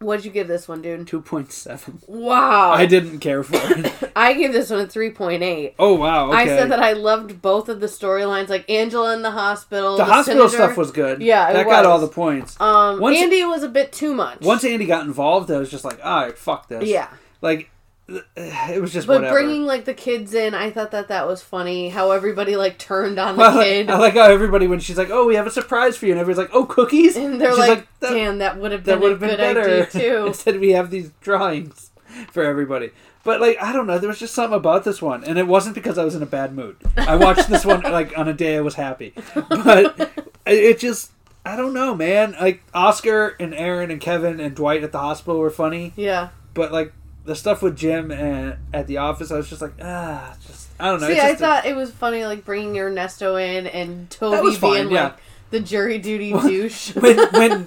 [0.00, 1.06] What'd you give this one, dude?
[1.06, 2.00] Two point seven.
[2.06, 2.70] Wow.
[2.72, 4.12] I didn't care for it.
[4.16, 5.74] I gave this one a 3.8.
[5.78, 6.28] oh wow.
[6.30, 6.38] Okay.
[6.38, 9.98] I said that I loved both of the storylines, like Angela in the hospital.
[9.98, 10.68] the, hospital senator.
[10.68, 11.20] stuff was good.
[11.20, 12.58] Yeah, it that got all the points.
[12.58, 14.40] Um, Once- Andy was a bit too much.
[14.40, 16.88] Once Andy got involved, I was just like, all right, fuck this.
[16.88, 17.08] yeah,
[17.42, 17.70] Like,
[18.36, 19.34] it was just but whatever.
[19.34, 21.90] bringing like the kids in, I thought that that was funny.
[21.90, 25.10] How everybody like turned on the like, kid, I like how everybody when she's like,
[25.10, 27.58] "Oh, we have a surprise for you," and everybody's like, "Oh, cookies," and they're She's
[27.58, 30.70] like, "That- "Damn, that would have that been would have been better." too." Instead, we
[30.70, 31.90] have these drawings
[32.32, 32.90] for everybody.
[33.22, 33.98] But like, I don't know.
[33.98, 36.26] There was just something about this one, and it wasn't because I was in a
[36.26, 36.76] bad mood.
[36.96, 39.14] I watched this one like on a day I was happy,
[39.48, 40.10] but
[40.46, 41.12] it just.
[41.42, 42.36] I don't know, man.
[42.38, 46.28] Like Oscar and Erin and Kevin and Dwight at the hospital were funny, yeah.
[46.52, 46.92] but like
[47.24, 50.86] the stuff with Jim and at the office, I was just like, ah, just I
[50.90, 51.06] don't know.
[51.08, 54.40] See, it's I just a- thought it was funny, like bringing Ernesto in and Toby
[54.40, 55.04] was fine, being yeah.
[55.04, 55.16] like
[55.50, 56.94] the jury duty douche.
[56.94, 57.66] when when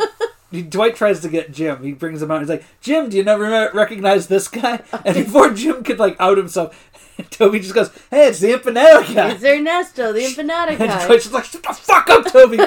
[0.69, 2.39] Dwight tries to get Jim, he brings him out.
[2.41, 6.37] He's like, "Jim, do you never recognize this guy?" And before Jim could like out
[6.37, 6.91] himself,
[7.29, 11.05] Toby just goes, "Hey, it's the Empanada guy." it's Ernesto, the empanada And guy.
[11.05, 12.57] Dwight's just like, "Shut the fuck up, Toby!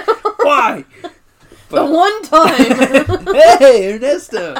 [0.42, 0.84] Why?"
[1.68, 4.54] The one time, hey, Ernesto.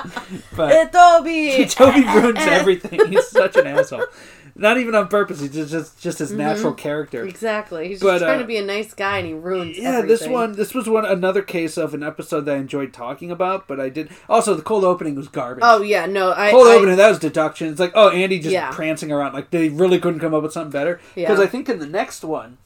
[0.57, 1.65] But Toby.
[1.69, 3.01] Toby ruins everything.
[3.09, 4.07] He's such an asshole.
[4.59, 5.41] Not even on purpose.
[5.41, 7.25] He's just just, just his natural character.
[7.25, 7.89] Exactly.
[7.89, 10.27] He's But, just trying uh, to be a nice guy and he ruins Yeah, this
[10.27, 13.79] one, this was one another case of an episode that I enjoyed talking about, but
[13.79, 15.63] I did also the cold opening was garbage.
[15.67, 17.69] Oh yeah, no, I, cold I opening that was deduction.
[17.69, 18.71] It's like oh Andy just Yeah.
[18.73, 21.01] prancing around like they really couldn't come up with something better.
[21.15, 21.29] Yeah.
[21.29, 22.57] Because I think in the next one,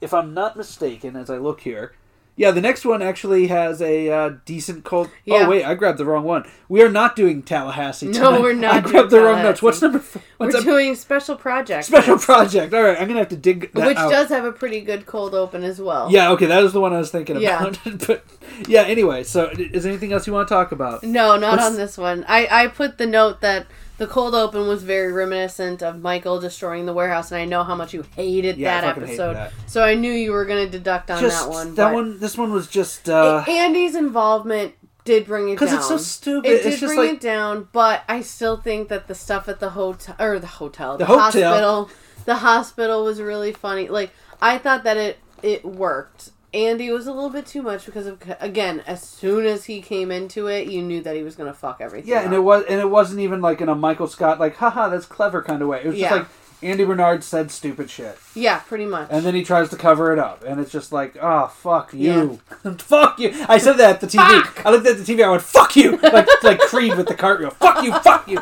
[0.00, 1.92] if I'm not mistaken, as I look here,
[2.36, 5.10] yeah, the next one actually has a uh, decent cold.
[5.24, 5.46] Yeah.
[5.46, 6.48] Oh wait, I grabbed the wrong one.
[6.68, 8.08] We are not doing Tallahassee.
[8.08, 9.60] No, we're not I doing grabbed the wrong notes.
[9.62, 9.98] What's number?
[9.98, 10.22] Four?
[10.38, 10.64] we're What's up?
[10.64, 12.72] doing special project, Special project.
[12.72, 14.10] All right, I'm gonna have to dig that which out.
[14.10, 16.10] does have a pretty good cold open as well.
[16.10, 17.62] Yeah, okay, that was the one I was thinking Yeah.
[17.66, 17.78] about.
[18.06, 18.24] but
[18.66, 21.02] yeah, anyway, so is there anything else you want to talk about?
[21.02, 22.24] No, not What's- on this one.
[22.28, 23.66] I I put the note that
[24.02, 27.74] the cold open was very reminiscent of Michael destroying the warehouse, and I know how
[27.76, 29.34] much you hated Yeah, that hated episode.
[29.34, 29.52] that.
[29.66, 31.74] So I knew you were going to deduct on Just that one.
[31.76, 32.18] that one.
[32.18, 35.54] This one was just uh Andy's involvement did bring it down.
[35.56, 36.48] because it's so stupid.
[36.50, 39.48] It did it's just bring like it down, but I still think that the stuff
[39.48, 41.20] at the hotel or the hotel, the, The hotel.
[41.52, 41.90] hospital,
[42.24, 43.88] the hospital was really funny.
[43.88, 44.10] Like
[44.40, 46.30] I thought that it it worked.
[46.54, 50.10] Andy was a little bit too much because of again, as soon as he came
[50.10, 52.10] into it, you knew that he was gonna fuck everything.
[52.10, 54.88] yeah, and it was and it wasn't even like in a Michael Scott like haha
[54.88, 55.80] that's clever kind of way.
[55.82, 56.08] It was Yeah.
[56.10, 56.28] just like
[56.62, 59.08] Andy Bernard said stupid shit, yeah, pretty much.
[59.10, 62.38] and then he tries to cover it up, and it's just like oh fuck you,
[62.78, 63.32] fuck you.
[63.48, 64.42] I said that at the TV.
[64.44, 64.66] Fuck!
[64.66, 65.24] I looked at the TV.
[65.24, 67.50] I went fuck you, like like Creed with the cartwheel.
[67.50, 68.38] Fuck you, fuck you.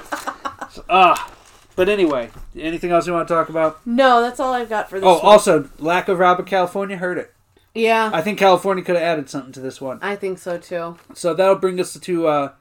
[0.88, 1.33] Ah.
[1.77, 3.81] But anyway, anything else you want to talk about?
[3.87, 5.07] no, that's all I've got for this.
[5.07, 5.25] Oh, one.
[5.25, 7.33] also, lack of Robert California hurt it.
[7.74, 9.98] Yeah, I think California could have added something to this one.
[10.02, 10.96] I think so too.
[11.14, 12.52] So that'll bring us to uh,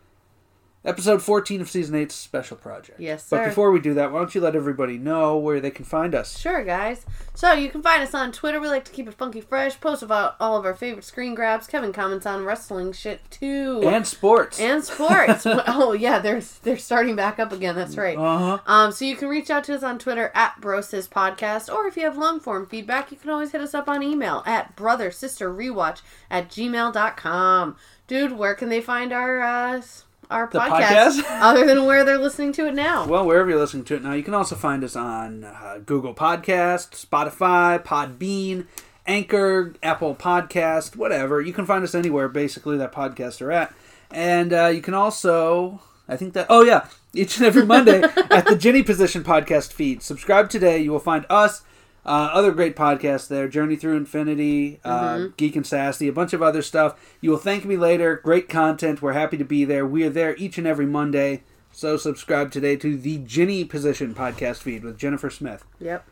[0.85, 2.99] episode 14 of season 8's special project.
[2.99, 3.37] Yes, sir.
[3.37, 6.15] But before we do that, why don't you let everybody know where they can find
[6.15, 6.39] us?
[6.39, 7.05] Sure, guys.
[7.33, 8.59] So you can find us on Twitter.
[8.59, 9.79] We like to keep it funky fresh.
[9.79, 11.67] Post about all of our favorite screen grabs.
[11.67, 13.81] Kevin comments on wrestling shit too.
[13.83, 14.59] And sports.
[14.59, 15.45] And sports.
[15.67, 17.75] oh yeah, they're they're starting back up again.
[17.75, 18.17] That's right.
[18.17, 18.59] uh huh.
[18.65, 21.97] Um, so you can reach out to us on Twitter at Brosis Podcast, or if
[21.97, 25.11] you have long form feedback, you can always hit us up on email at brother
[25.11, 27.75] sister rewatch at gmail.com.
[28.07, 29.81] Dude, where can they find our uh,
[30.29, 31.23] our podcast, podcast?
[31.41, 33.07] other than where they're listening to it now?
[33.07, 36.13] Well, wherever you're listening to it now, you can also find us on uh, Google
[36.13, 38.67] Podcast, Spotify, Podbean,
[39.07, 41.41] Anchor, Apple Podcast, whatever.
[41.41, 43.73] You can find us anywhere, basically, that podcasts are at.
[44.11, 48.45] And uh, you can also, I think that, oh yeah, each and every Monday at
[48.45, 50.03] the Ginny Position podcast feed.
[50.03, 50.79] Subscribe today.
[50.79, 51.63] You will find us,
[52.05, 56.41] uh, other great podcasts there Journey Through Infinity, uh, Geek and Sassy, a bunch of
[56.41, 56.99] other stuff.
[57.21, 58.15] You will thank me later.
[58.17, 59.01] Great content.
[59.01, 59.85] We're happy to be there.
[59.85, 61.43] We are there each and every Monday.
[61.71, 65.63] So subscribe today to the Ginny Position podcast feed with Jennifer Smith.
[65.79, 66.05] Yep.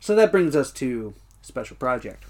[0.00, 2.24] So that brings us to special project.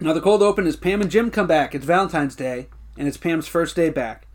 [0.00, 1.74] Now the cold open is Pam and Jim come back.
[1.74, 2.66] It's Valentine's Day,
[2.98, 4.26] and it's Pam's first day back.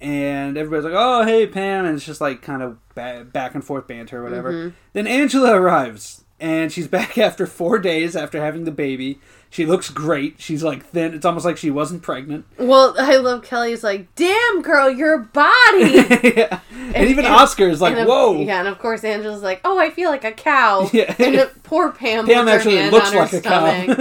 [0.00, 3.62] And everybody's like, "Oh, hey, Pam," and it's just like kind of ba- back and
[3.62, 4.72] forth banter or whatever.
[4.94, 9.20] Then Angela arrives, and she's back after four days after having the baby.
[9.52, 10.36] She looks great.
[10.40, 11.12] She's like thin.
[11.12, 12.44] It's almost like she wasn't pregnant.
[12.56, 15.50] Well, I love Kelly's like, damn, girl, your body.
[16.36, 16.60] yeah.
[16.72, 19.76] And, even Oscar is like, And of- "Whoa." Yeah, and of course Angela's like, oh,
[19.76, 20.88] I feel like a cow.
[20.92, 21.14] Yeah.
[21.18, 23.72] And poor Pam, Pam actually looks like a cow.
[23.72, 23.98] stomach.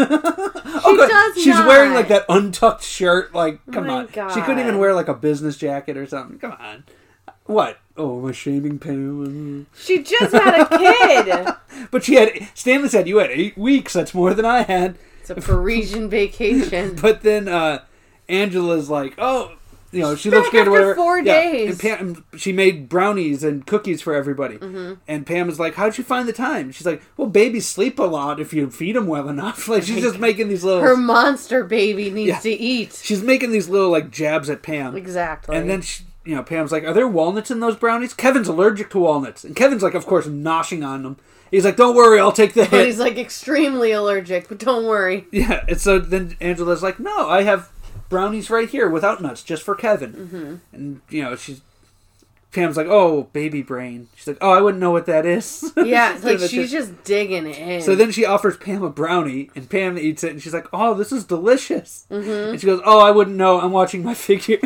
[0.86, 3.34] oh, does She's wearing like that untucked shirt.
[3.34, 4.08] Like, come my on.
[4.08, 6.38] She couldn't even wear like a business jacket or something.
[6.38, 6.84] Come on.
[7.46, 7.80] What?
[8.00, 9.68] Oh, am I shaming Pam?
[9.78, 11.56] she just had a kid.
[11.92, 12.50] But she had.
[12.56, 13.94] Stanley said you had eight weeks.
[13.94, 14.98] That's more than I had.
[15.22, 16.96] It's a Parisian vacation.
[17.02, 17.84] But then uh
[18.28, 19.54] Angela's like, oh.
[19.92, 20.94] You know, she Back looks great or whatever.
[20.96, 21.70] four Yeah, days.
[21.72, 24.58] And Pam, she made brownies and cookies for everybody.
[24.60, 24.94] Mm-hmm.
[25.08, 28.04] And Pam is like, "How'd you find the time?" She's like, "Well, babies sleep a
[28.04, 30.84] lot if you feed them well enough." Like she's just making these little.
[30.84, 32.38] Her monster baby needs Yeah.
[32.40, 33.00] to eat.
[33.04, 34.96] she's making these little like jabs at Pam.
[34.96, 35.58] Exactly.
[35.58, 38.92] And then she, you know, Pam's like, "Are there walnuts in those brownies?" Kevin's allergic
[38.92, 41.18] to walnuts, and Kevin's like, of course, noshing on them.
[41.50, 45.26] He's like, "Don't worry, I'll take the but he's like extremely allergic, but don't worry.
[45.32, 47.72] yeah, and so then Angela's like, "No, I have
[48.10, 50.56] brownies right here without nuts, just for Kevin." Mm-hmm.
[50.72, 51.62] And you know, she's
[52.52, 56.14] Pam's like, "Oh, baby brain." She's like, "Oh, I wouldn't know what that is." Yeah,
[56.16, 57.82] it's like Give it to- she's just digging it in.
[57.82, 60.94] So then she offers Pam a brownie, and Pam eats it, and she's like, "Oh,
[60.96, 62.52] this is delicious." Mm-hmm.
[62.52, 63.60] And she goes, "Oh, I wouldn't know.
[63.62, 64.58] I'm watching my figure."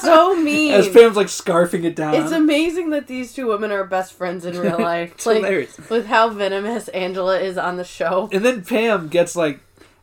[0.00, 0.72] so mean.
[0.74, 2.14] As Pam's like scarfing it down.
[2.14, 5.12] It's amazing that these two women are best friends in real life.
[5.14, 5.76] It's like hilarious.
[5.90, 8.28] with how venomous Angela is on the show.
[8.32, 9.60] And then Pam gets like,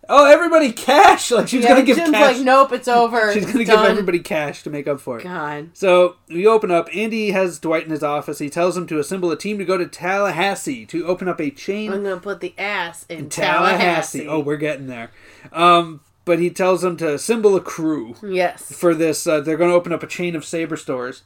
[0.09, 2.37] "Oh, everybody cash!" Like she's yeah, gonna give Jim's cash.
[2.37, 3.33] like, nope, it's over.
[3.33, 5.23] she's gonna give done." everybody cash to make up for it.
[5.23, 5.69] God.
[5.73, 6.89] So we open up.
[6.93, 8.39] Andy has Dwight in his office.
[8.39, 11.49] He tells him to assemble a team to go to Tallahassee to open up a
[11.51, 14.19] chain I'm gonna put the ass in, in Tallahassee.
[14.19, 14.27] Tallahassee.
[14.27, 15.11] Oh, we're getting there.
[15.51, 18.71] Um, but he tells them to assemble a crew yes.
[18.71, 19.25] for this.
[19.25, 21.23] Uh, they're going to open up a chain of Sabre stores,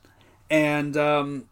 [0.49, 1.45] and um,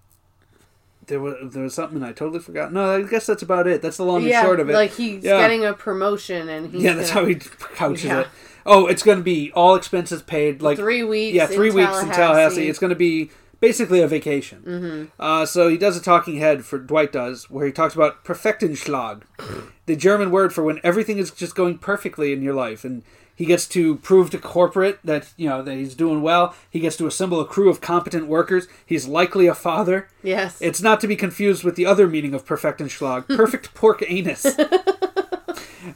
[1.08, 2.72] there was there was something I totally forgot.
[2.74, 3.82] No, I guess that's about it.
[3.82, 4.74] That's the long yeah, and short of it.
[4.74, 5.40] like he's Yeah.
[5.40, 7.36] getting a promotion and he's yeah, that's gonna- how he
[7.76, 8.22] couches Yeah.
[8.22, 8.28] it.
[8.66, 10.62] Oh, it's going to be all expenses paid.
[10.62, 11.36] Like three weeks.
[11.36, 12.70] yeah, three in weeks in Tallahassee.
[12.70, 14.62] It's going to be basically a vacation.
[14.66, 15.04] Mm-hmm.
[15.22, 19.24] Uh, so he does a talking head for Dwight does, where he talks about Perfektenschlag,
[19.86, 23.04] the German word for when everything is just going perfectly in your life, and
[23.36, 26.56] he gets to prove to corporate that you know that he's doing well.
[26.70, 28.68] He gets to assemble a crew of competent workers.
[28.86, 30.08] He's likely a father.
[30.22, 30.62] yes.
[30.62, 34.46] It's not to be confused with the other meaning of Perfektenschlag, perfect pork anus.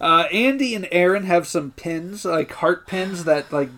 [0.01, 3.69] Uh, Andy and Erin have some pins, like heart pins that like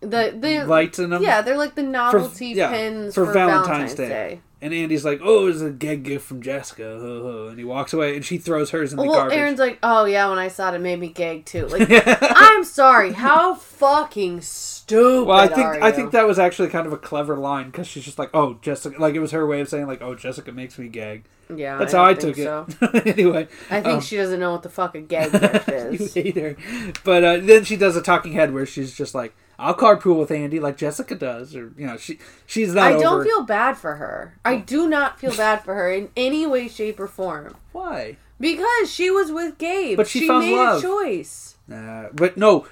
[0.00, 1.22] the the lights in them.
[1.22, 4.08] yeah, they're like the novelty yeah, pins for for, Valentine's Valentine's, Day.
[4.08, 4.40] Day.
[4.62, 7.92] And Andy's like, "Oh, it's a gag gift from Jessica," ho, ho," and he walks
[7.92, 9.36] away, and she throws hers in the Well, garbage.
[9.36, 11.66] Erin's like, oh yeah, when I saw it, it made me gag too.
[11.70, 16.86] Like, I'm sorry, how fucking stupid well, I think I think that was actually kind
[16.86, 19.60] of a clever line because she's just like, "Oh, Jessica," like it was her way
[19.60, 23.06] of saying like, "Oh, Jessica makes me gag." yeah, That's I how I took it.
[23.06, 26.14] anyway, I think um, she doesn't know what the fuck a gag gift you is.
[26.14, 26.56] hate her,
[27.04, 30.30] but uh, then she does a talking head where she's just like, "I'll carpool with
[30.30, 32.86] Andy like Jessica does," or you know, she she's not.
[32.88, 34.34] I don't over- feel bad for her.
[34.44, 37.56] I do not feel bad for her in any way, shape, or form.
[37.72, 38.16] why.
[38.38, 39.96] Because she was with Gabe.
[39.96, 40.78] But she found made love.
[40.80, 41.56] a choice.
[41.72, 42.66] Uh, but no,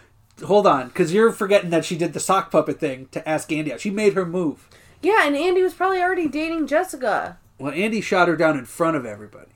[0.44, 3.72] hold on, because you're forgetting that she did the sock puppet thing to ask Andy
[3.72, 3.80] out.
[3.80, 4.68] She made her move.
[5.00, 7.38] Yeah, and Andy was probably already dating Jessica.
[7.58, 9.46] Well, Andy shot her down in front of everybody.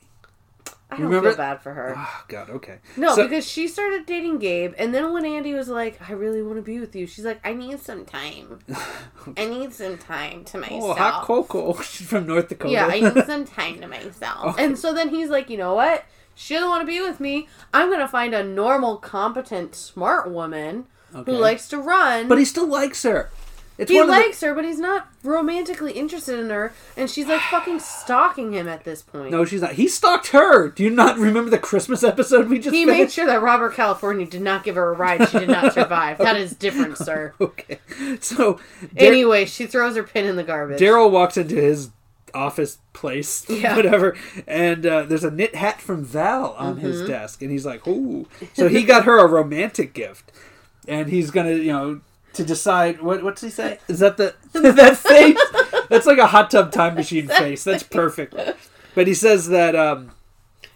[0.91, 1.95] I don't Remember- feel bad for her.
[1.99, 2.79] Oh God, okay.
[2.97, 6.43] No, So- because she started dating Gabe, and then when Andy was like, "I really
[6.43, 8.61] want to be with you," she's like, "I need some time.
[9.37, 11.75] I need some time to myself." oh, hot cocoa.
[11.83, 12.73] She's from North Dakota.
[12.73, 14.55] Yeah, I need some time to myself.
[14.55, 14.65] Okay.
[14.65, 16.05] And so then he's like, you know what?
[16.35, 17.49] She doesn't want to be with me.
[17.75, 21.31] I'm gonna find a normal, competent, smart woman Okay.
[21.33, 22.29] who likes to run.
[22.29, 23.31] but he still likes her.
[23.79, 27.27] It's he of the- likes her, but he's not romantically interested in her, and she's
[27.29, 29.31] like fucking stalking him at this point.
[29.31, 29.73] No, she's not.
[29.73, 30.69] He stalked her.
[30.69, 34.27] Do you not remember the Christmas episode we just he made sure that Robert California
[34.27, 35.29] did not give her a ride.
[35.29, 36.19] She did not survive.
[36.19, 37.35] That is different, sir.
[37.41, 37.79] Okay.
[38.21, 40.81] So Dar- Anyway, she throws her pin in the garbage.
[40.81, 41.91] Daryl walks into his
[42.35, 43.77] office place, Yeah.
[43.77, 44.17] whatever.
[44.47, 48.27] And uh, there's a knit hat from Val on his desk, and he's like, "Ooh!"
[48.55, 50.33] So he got her a romantic gift,
[50.89, 52.01] and he's gonna, you know,
[52.39, 53.79] to decide what what's he say?
[53.89, 55.39] Is that the that face?
[55.91, 57.63] That's like a hot tub time machine face.
[57.65, 58.35] That's perfect.
[58.95, 60.13] But he says that um,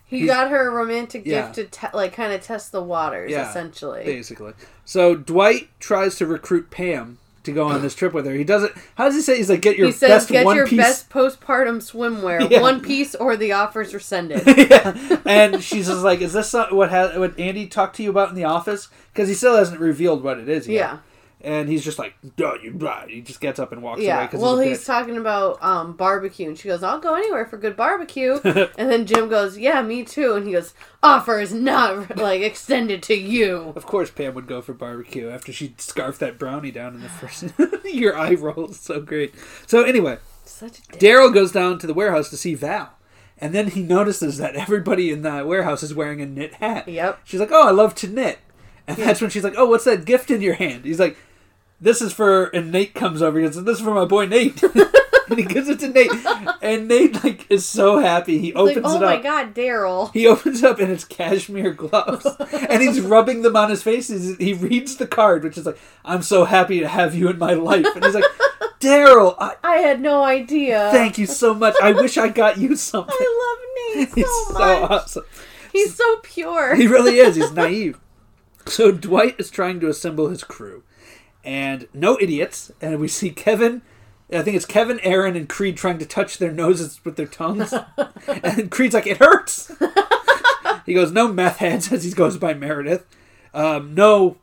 [0.07, 1.47] He got her a romantic Yeah.
[1.47, 3.49] gift to te- like kind of test the waters, Yeah.
[3.49, 4.05] essentially.
[4.05, 4.53] basically.
[4.85, 8.35] So Dwight tries to recruit Pam to go on this trip with her.
[8.35, 8.73] He doesn't.
[8.95, 9.37] How does he say?
[9.37, 12.61] He's like, "Get your He says, best "Get one your piece." best postpartum swimwear, Yeah.
[12.61, 15.19] one piece, or the offers rescinded." yeah.
[15.27, 18.37] And she's just like, "Is this what ha- what Andy talked to you about in
[18.37, 20.75] the office?" Because he still hasn't revealed what it is yet.
[20.79, 20.99] yeah,
[21.45, 24.07] And he's just like, "Duh, you blah." He just gets up and walks away.
[24.07, 24.29] yeah.
[24.33, 27.77] Well, he's, he's talking about um, barbecue, and she goes, "I'll go anywhere for good
[27.77, 30.73] barbecue." and then Jim goes, "Yeah, me too." And he goes,
[31.03, 35.53] "Offer is not like extended to you." Of course, Pam would go for barbecue after
[35.53, 37.45] she scarfed that brownie down in the first.
[37.93, 39.35] Your eye rolls so great.
[39.67, 40.83] So anyway, Such a.
[40.97, 42.91] Daryl goes down to the warehouse to see Val,
[43.39, 46.87] and then he notices that everybody in the warehouse is wearing a knit hat.
[46.87, 47.19] Yep.
[47.25, 48.39] She's like, "Oh, I love to knit,"
[48.87, 51.17] and that's when she's like, "Oh, what's that gift in your hand?" He's like,
[51.83, 53.39] "This is for," and Nate comes over.
[53.39, 54.63] He says, "This is for my boy Nate,"
[55.29, 56.11] and he gives it to Nate,
[56.63, 58.39] and Nate like is so happy.
[58.39, 59.23] He Like, opens oh it my up.
[59.23, 60.13] god, Daryl.
[60.13, 64.09] He opens up and it's cashmere gloves, and he's rubbing them on his face.
[64.09, 67.39] He's, he reads the card, which is like, "I'm so happy to have you in
[67.39, 68.25] my life," and he's like,
[68.81, 70.89] "Daryl, I, I had no idea.
[70.93, 71.75] thank you so much.
[71.83, 74.91] I wish I got you something." I love Nate so He's so much.
[74.91, 75.25] awesome.
[75.73, 76.75] He's so pure.
[76.75, 77.37] He really is.
[77.37, 77.99] He's naive.
[78.67, 80.83] So Dwight is trying to assemble his crew,
[81.45, 82.71] and no idiots.
[82.81, 83.83] And we see Kevin.
[84.33, 87.75] I think it's Kevin, Erin, and Creed trying to touch their noses with their tongues,
[88.27, 89.71] and Creed's like, "It hurts."
[90.87, 93.05] he goes, "No meth heads," as he goes by Meredith.
[93.53, 94.39] Um, no,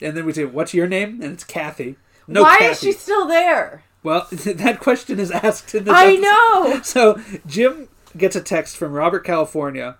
[0.00, 1.96] and then we say, "What's your name?" And it's Kathy.
[2.28, 2.70] No, Why Kathy.
[2.70, 3.82] is she still there?
[4.04, 5.94] Well, that question is asked in this.
[5.94, 6.22] I episode.
[6.22, 6.80] know.
[6.82, 9.96] So Jim gets a text from Robert, California,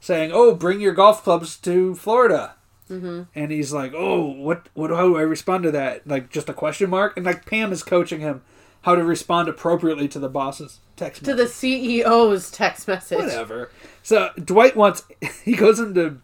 [0.00, 2.56] saying, "Oh, bring your golf clubs to Florida."
[2.92, 3.22] Mm-hmm.
[3.34, 4.68] And he's like, "Oh, what?
[4.74, 4.90] What?
[4.90, 6.06] How do I respond to that?
[6.06, 8.42] Like just a question mark?" And like Pam is coaching him
[8.82, 11.24] how to respond appropriately to the boss's text.
[11.24, 11.60] To message.
[11.60, 13.18] the CEO's text message.
[13.18, 13.70] whatever.
[14.02, 15.04] So Dwight wants.
[15.44, 16.18] He goes into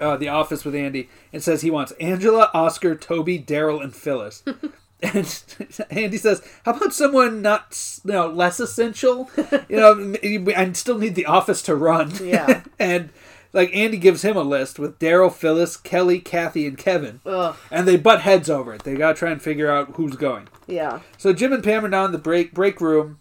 [0.00, 4.42] uh, the office with Andy and says he wants Angela, Oscar, Toby, Daryl, and Phyllis.
[5.02, 5.44] and
[5.90, 9.30] Andy says, "How about someone not, you know, less essential?
[9.68, 10.14] You know,
[10.56, 12.62] I still need the office to run." Yeah.
[12.78, 13.10] and
[13.52, 17.54] like Andy gives him a list with Daryl, Phyllis, Kelly, Kathy, and Kevin, Ugh.
[17.70, 18.84] and they butt heads over it.
[18.84, 20.48] They gotta try and figure out who's going.
[20.66, 21.00] Yeah.
[21.18, 23.18] So Jim and Pam are now in the break break room,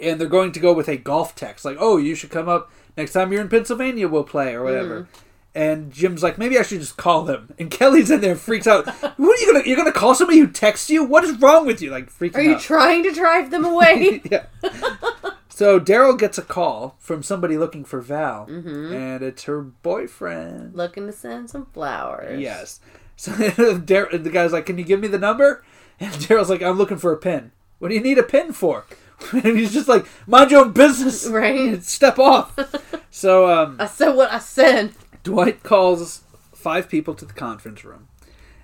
[0.00, 2.70] and they're going to go with a golf text, like, "Oh, you should come up
[2.96, 4.08] next time you're in Pennsylvania.
[4.08, 5.20] We'll play or whatever." Mm-hmm.
[5.54, 8.86] And Jim's like, "Maybe I should just call them." And Kelly's in there, freaks out.
[8.86, 9.66] what are you gonna?
[9.66, 11.04] You're gonna call somebody who texts you?
[11.04, 11.90] What is wrong with you?
[11.90, 12.40] Like freaking out.
[12.40, 12.60] Are you out.
[12.60, 14.20] trying to drive them away?
[14.30, 14.46] yeah.
[15.56, 18.92] So Daryl gets a call from somebody looking for Val, Mm-hmm.
[18.92, 20.74] and it's her boyfriend.
[20.74, 22.38] Looking to send some flowers.
[22.38, 22.78] Yes.
[23.16, 23.32] So
[23.78, 25.64] Dar- the guy's like, "Can you give me the number?"
[25.98, 28.84] And Daryl's like, "I'm looking for a pin." What do you need a pin for?
[29.32, 31.82] And he's just like, "Mind your own business." Right.
[31.82, 32.54] Step off.
[33.10, 34.92] so um, I said what I said.
[35.24, 38.08] Dwight calls five people to the conference room,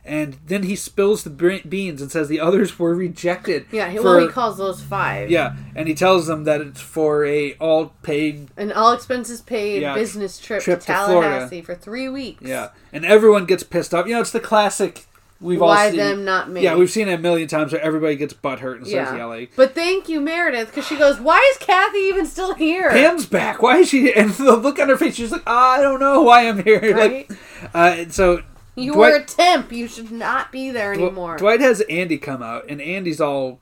[0.05, 3.67] and then he spills the beans and says the others were rejected.
[3.71, 5.31] Yeah, he, for- well, he calls those five.
[5.31, 8.49] Yeah, and he tells them that it's for a all paid.
[8.57, 11.29] An all expenses paid Yeah, business trip, trip to to Florida.
[11.31, 12.43] Tallahassee for three weeks.
[12.43, 14.07] Yeah, and everyone gets pissed off.
[14.07, 15.07] You know, it's the classic.
[15.41, 15.97] We've all Why seen.
[15.99, 16.63] them, not me?
[16.63, 19.17] Yeah, we've seen it a million times where everybody gets butthurt and starts Yeah.
[19.17, 19.49] yelling.
[19.57, 23.61] But thank you, Meredith, because she goes, "Why is Kathy even still here?" Pam's back.
[23.61, 24.13] Why is she?
[24.15, 26.81] And the look on her face, she's like, I don't know why I'm here.
[26.97, 27.29] Right?
[27.29, 27.39] Like,
[27.75, 28.43] uh, and so
[28.75, 29.73] you Dwight- were a temp.
[29.73, 31.37] You should not be there anymore.
[31.39, 33.61] Dwight has Andy come out, and Andy's all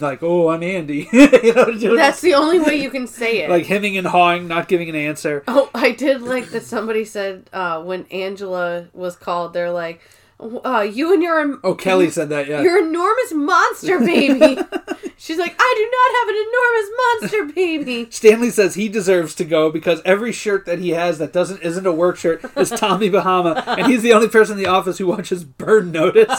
[0.00, 3.50] like, "Oh, I'm Andy," you know, That's the only way you can say it.
[3.50, 5.42] like hemming and hawing, not giving an answer.
[5.48, 10.00] Oh, I did like that somebody said uh, when Angela was called, they're like,
[10.38, 12.46] uh, you and your Oh, Kelly said that.
[12.46, 14.60] Yeah, your enormous monster baby.
[15.18, 18.10] She's like, I do not have an enormous monster baby.
[18.10, 21.86] Stanley says he deserves to go because every shirt that he has that doesn't isn't
[21.86, 25.06] a work shirt is Tommy Bahama, and he's the only person in the office who
[25.06, 26.38] watches Burn Notice,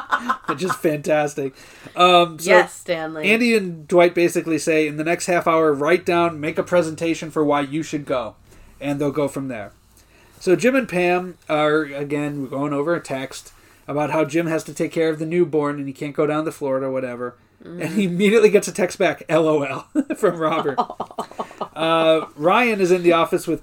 [0.46, 1.54] which is fantastic.
[1.96, 3.30] Um, so yes, Stanley.
[3.30, 7.30] Andy and Dwight basically say in the next half hour, write down, make a presentation
[7.30, 8.36] for why you should go,
[8.78, 9.72] and they'll go from there.
[10.40, 13.52] So Jim and Pam are again going over a text
[13.86, 16.44] about how Jim has to take care of the newborn and he can't go down
[16.44, 17.36] to Florida, or whatever.
[17.64, 19.86] And he immediately gets a text back, "LOL,"
[20.16, 20.78] from Robert.
[21.74, 23.62] uh, Ryan is in the office with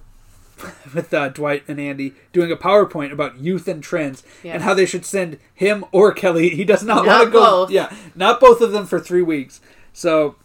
[0.93, 4.85] with uh, Dwight and Andy doing a PowerPoint about youth and trends and how they
[4.85, 6.49] should send him or Kelly.
[6.49, 7.67] He does not Not want to go.
[7.69, 9.61] Yeah, not both of them for three weeks.
[9.93, 10.35] So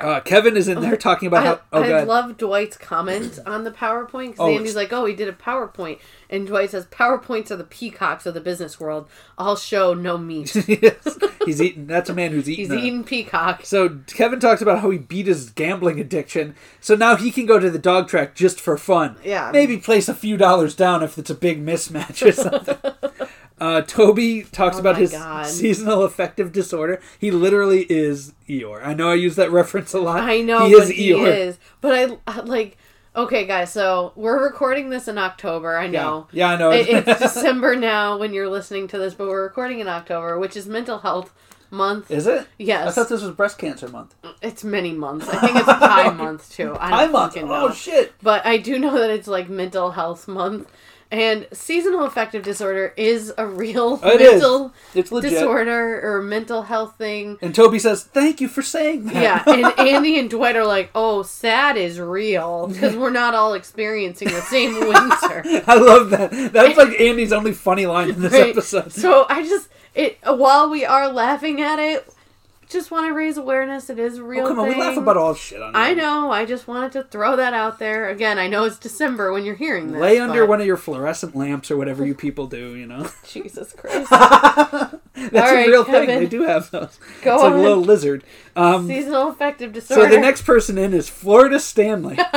[0.00, 1.60] Uh, Kevin is in there talking about I, how.
[1.72, 5.28] Oh, I love Dwight's comment on the PowerPoint because Oh, Andy's like, "Oh, he did
[5.28, 5.98] a PowerPoint,"
[6.30, 9.06] and Dwight says, "PowerPoints are the peacocks of the business world.
[9.36, 11.18] All show, no meat." Yes.
[11.44, 11.86] He's eating.
[11.86, 12.64] That's a man who's eating.
[12.64, 13.66] He's a- eating peacock.
[13.66, 16.54] So Kevin talks about how he beat his gambling addiction.
[16.80, 19.16] So now he can go to the dog track just for fun.
[19.22, 19.50] Yeah.
[19.52, 22.32] Maybe place a few dollars down if it's a big mismatch or
[23.12, 23.28] something.
[23.62, 25.46] Uh, Toby talks Oh about his God.
[25.46, 27.00] seasonal affective disorder.
[27.18, 28.84] He literally is Eeyore.
[28.84, 30.20] I know I use that reference a lot.
[30.20, 31.26] I know, he is he Eeyore.
[31.46, 31.58] is.
[31.80, 32.76] But I like.
[33.14, 33.70] Okay, guys.
[33.70, 35.76] So we're recording this in October.
[35.76, 36.28] I know.
[36.32, 36.70] Yeah, I know.
[36.70, 40.56] It- it's December now when you're listening to this, but we're recording in October, which
[40.56, 41.32] is Mental Health
[41.70, 42.10] Month.
[42.10, 42.46] is it?
[42.58, 42.88] Yes.
[42.88, 44.14] I thought this was breast cancer month.
[44.42, 45.28] It's many months.
[45.28, 46.74] I think it's Pie Month too.
[46.80, 47.36] I don't Pie month.
[47.36, 47.48] know.
[47.50, 48.14] Oh shit.
[48.22, 50.70] But I do know that it's like mental health month.
[51.12, 54.32] And seasonal affective disorder is a real It is.
[54.32, 55.30] mental It's legit.
[55.32, 57.36] disorder or mental health thing.
[57.42, 60.88] And Toby says, "Thank you for saying that." Yeah, and Andy and Dwight are like,
[60.94, 66.30] "Oh, sad is real because we're not all experiencing the same winter." I love that.
[66.52, 68.48] That's like Andy's only funny line in this Right.
[68.50, 68.90] episode.
[68.92, 72.08] So I just it while we are laughing at it,
[72.72, 73.88] just want to raise awareness.
[73.90, 75.76] It is a real Oh, come on, we laugh about all shit on.
[75.76, 76.32] I know.
[76.32, 78.08] I just wanted to throw that out there.
[78.08, 80.00] Again, I know it's December when you're hearing this.
[80.00, 83.08] Lay under but- one of your fluorescent lamps or whatever you people do, you know.
[83.28, 84.10] Jesus Christ.
[84.10, 84.98] That's
[85.32, 86.06] right, a real thing.
[86.06, 86.98] They do have those.
[87.22, 87.62] Go it's like a on.
[87.62, 88.24] little lizard.
[88.56, 90.04] Um, Seasonal affective disorder.
[90.04, 92.18] so the next person in is Florida Stanley.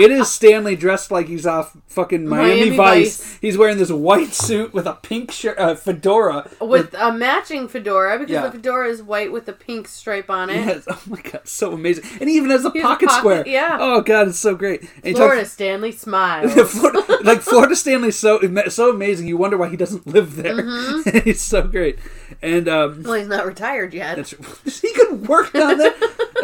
[0.00, 3.16] it is Stanley dressed like he's off fucking Miami, Miami Vice.
[3.18, 3.38] Vice.
[3.40, 6.48] He's wearing this white suit with a pink shirt, uh, fedora.
[6.60, 8.42] with a matching fedora because Yeah.
[8.42, 10.56] the fedora is white with a pink stripe on it.
[10.66, 10.84] Yes.
[10.90, 12.04] Oh my god, so amazing.
[12.20, 13.44] And he even has a He has a pocket, pocket, square.
[13.46, 13.76] yeah.
[13.80, 14.82] Oh god, it's so great.
[15.02, 16.52] And Florida talks- Stanley smiles.
[16.72, 19.26] Florida, like Florida Stanley's so so amazing.
[19.28, 20.54] You wonder why he doesn't live there.
[20.56, 21.18] Mm-hmm.
[21.24, 21.98] He's so great,
[22.42, 24.18] and um, well, he's not retired yet.
[24.64, 25.94] He could work down there.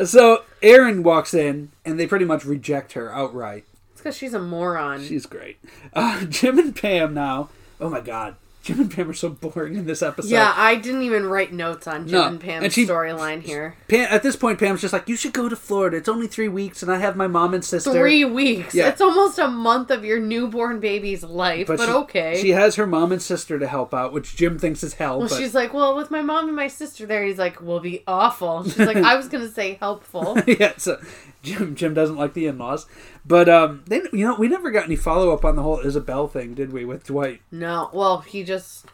[0.05, 3.65] So Erin walks in, and they pretty much reject her outright.
[3.93, 5.03] It's because she's a moron.
[5.05, 5.59] She's great.
[5.93, 7.51] Uh, Jim and Pam now.
[7.81, 10.31] Oh my god, Jim and Pam are so boring in this episode.
[10.31, 13.77] yeah, I didn't even write notes on Jim No, and Pam's storyline here.
[13.89, 15.97] Pam, at this point, Pam's just like, "You should go to Florida.
[15.97, 18.75] It's only three weeks, and I have my mom and sister." Three weeks.
[18.75, 18.89] Yeah.
[18.89, 22.39] It's almost a month of your newborn baby's life, but, she, okay.
[22.43, 25.21] She has her mom and sister to help out, which Jim thinks is hell.
[25.21, 27.81] well, but she's like, well, with my mom and my sister there, he's like, we'll
[27.81, 28.65] be awful.
[28.65, 30.37] She's like, I was gonna say helpful.
[30.47, 31.01] yeah, so
[31.43, 32.87] Jim Jim doesn't like the in-laws,
[33.25, 36.29] but um, they you know we never got any follow up on the whole Isabel
[36.29, 36.85] thing, did we?
[36.85, 38.87] With Dwight, No, well, he just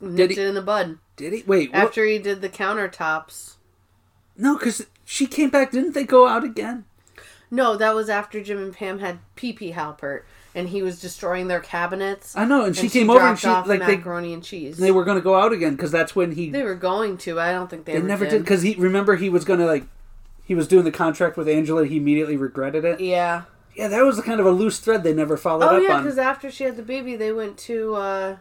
[0.00, 1.42] nipped he- it in the bud did he?
[1.46, 1.78] Wait, what?
[1.84, 3.54] after he did the countertops.
[4.36, 5.70] no, because she came back.
[5.72, 6.84] Didn't they go out again?
[7.50, 10.22] No, that was after Jim and Pam had Pee Pee Halpert,
[10.54, 12.34] and he was destroying their cabinets.
[12.34, 14.78] I know, and she and came over and she like they macaroni and cheese.
[14.78, 17.38] they were going to go out again because that's when he They were going to.
[17.38, 18.38] I don't think they, they ever never did did.
[18.42, 19.84] because he remember he was going to like
[20.44, 21.86] he was doing the contract with Angela.
[21.86, 23.00] He immediately regretted it.
[23.00, 23.42] Yeah.
[23.74, 25.74] Yeah, that was kind of a loose thread they never followed up on.
[25.76, 26.02] Oh up yeah, on.
[26.02, 28.36] because after she had the baby, they went to uh,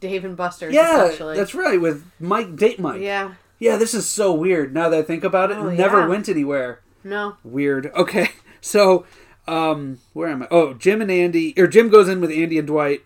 [0.00, 0.74] Dave and Buster's.
[0.74, 3.00] Yeah, that's right with Mike date Mike.
[3.00, 3.34] yeah.
[3.60, 5.56] Yeah, this is so weird now that I think about it.
[5.56, 6.08] Oh, it never yeah.
[6.08, 6.80] went anywhere.
[7.04, 7.36] No.
[7.44, 7.92] Weird.
[7.94, 8.30] Okay,
[8.60, 9.06] so
[9.46, 10.48] um, where am I?
[10.50, 13.02] Oh, Jim and Andy, or Jim goes in with Andy and Dwight,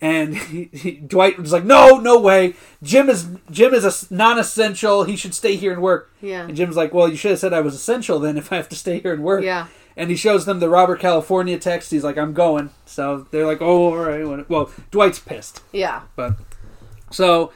[0.00, 2.54] and he, he, Dwight was like, "No, no way.
[2.82, 5.04] Jim is Jim is a non-essential.
[5.04, 6.42] He should stay here and work." Yeah.
[6.44, 8.36] And Jim's like, "Well, you should have said I was essential then.
[8.36, 9.66] If I have to stay here and work." Yeah.
[9.96, 11.90] And he shows them the Robert California text.
[11.90, 15.62] He's like, "I'm going." So they're like, "Oh, all right." Well, Dwight's pissed.
[15.72, 16.02] Yeah.
[16.16, 16.36] But
[17.10, 17.52] so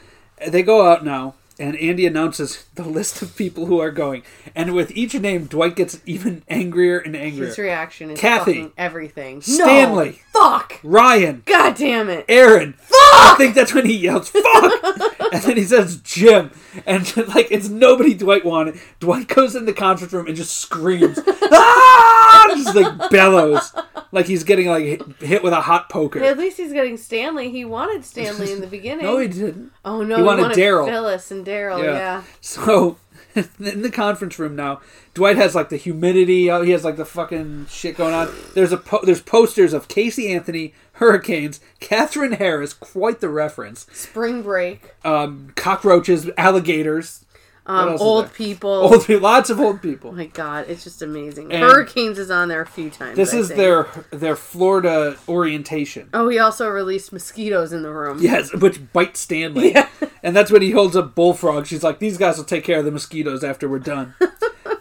[0.46, 4.22] they go out now, and Andy announces the list of people who are going.
[4.54, 7.46] And with each name, Dwight gets even angrier and angrier.
[7.46, 8.54] His reaction is Kathy.
[8.54, 9.42] fucking everything.
[9.42, 10.20] Stanley.
[10.34, 10.40] No.
[10.40, 10.80] Fuck.
[10.82, 12.24] Ryan, God damn it.
[12.28, 12.74] Erin.
[12.74, 12.98] Fuck!
[13.14, 14.42] I think that's when he yells "fuck,"
[15.34, 16.50] and then he says Jim,
[16.86, 18.80] and like it's nobody Dwight wanted.
[19.00, 22.54] Dwight goes in the conference room and just screams, ah!
[22.56, 23.72] Just like bellows,
[24.12, 26.22] like he's getting like hit, hit with a hot poker.
[26.22, 27.50] At least he's getting Stanley.
[27.50, 29.04] He wanted Stanley in the beginning.
[29.14, 29.72] No, he didn't.
[29.84, 30.86] oh no, he he wanted wanted, Daryl.
[30.86, 31.82] Phyllis and Daryl.
[31.82, 32.22] Yeah.
[32.40, 32.96] So
[33.34, 34.80] in the conference room now,
[35.14, 36.48] Dwight has like the humidity.
[36.48, 38.32] uh, He has like the fucking shit going on.
[38.54, 43.86] There's a po- there's posters of Casey Anthony, hurricanes, Katherine Harris, quite the reference.
[43.92, 44.94] Spring break.
[45.04, 47.24] Um, cockroaches, alligators,
[47.66, 48.70] Um, old people.
[48.70, 50.10] old people, lots of old people.
[50.10, 51.50] Oh my god, it's just amazing.
[51.52, 53.16] And- Hurricanes is on there a few times.
[53.16, 53.56] This I is think.
[53.58, 56.10] their their Florida orientation.
[56.12, 58.18] Oh, he also released mosquitoes in the room.
[58.20, 59.72] Yes, which bite Stanley.
[59.72, 59.88] Yeah.
[60.22, 61.66] And that's when he holds up Bullfrog.
[61.66, 64.14] She's like, these guys will take care of the mosquitoes after we're done.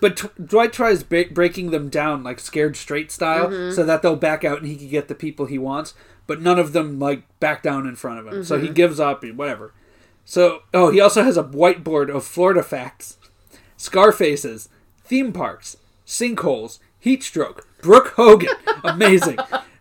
[0.04, 3.74] but T- Dwight tries ba- breaking them down, like scared straight style, Mm-hmm.
[3.74, 5.93] so that they'll back out and he can get the people he wants.
[6.28, 8.43] But none of them, like, back down in front of him.
[8.43, 8.74] So he Mm-hmm.
[8.74, 9.74] gives up, and whatever.
[10.26, 13.18] So, oh, he also has a whiteboard of Florida facts,
[13.78, 14.70] scar faces,
[15.04, 15.76] theme parks,
[16.06, 19.38] sinkholes, heat stroke, Brooke Hogan, amazing,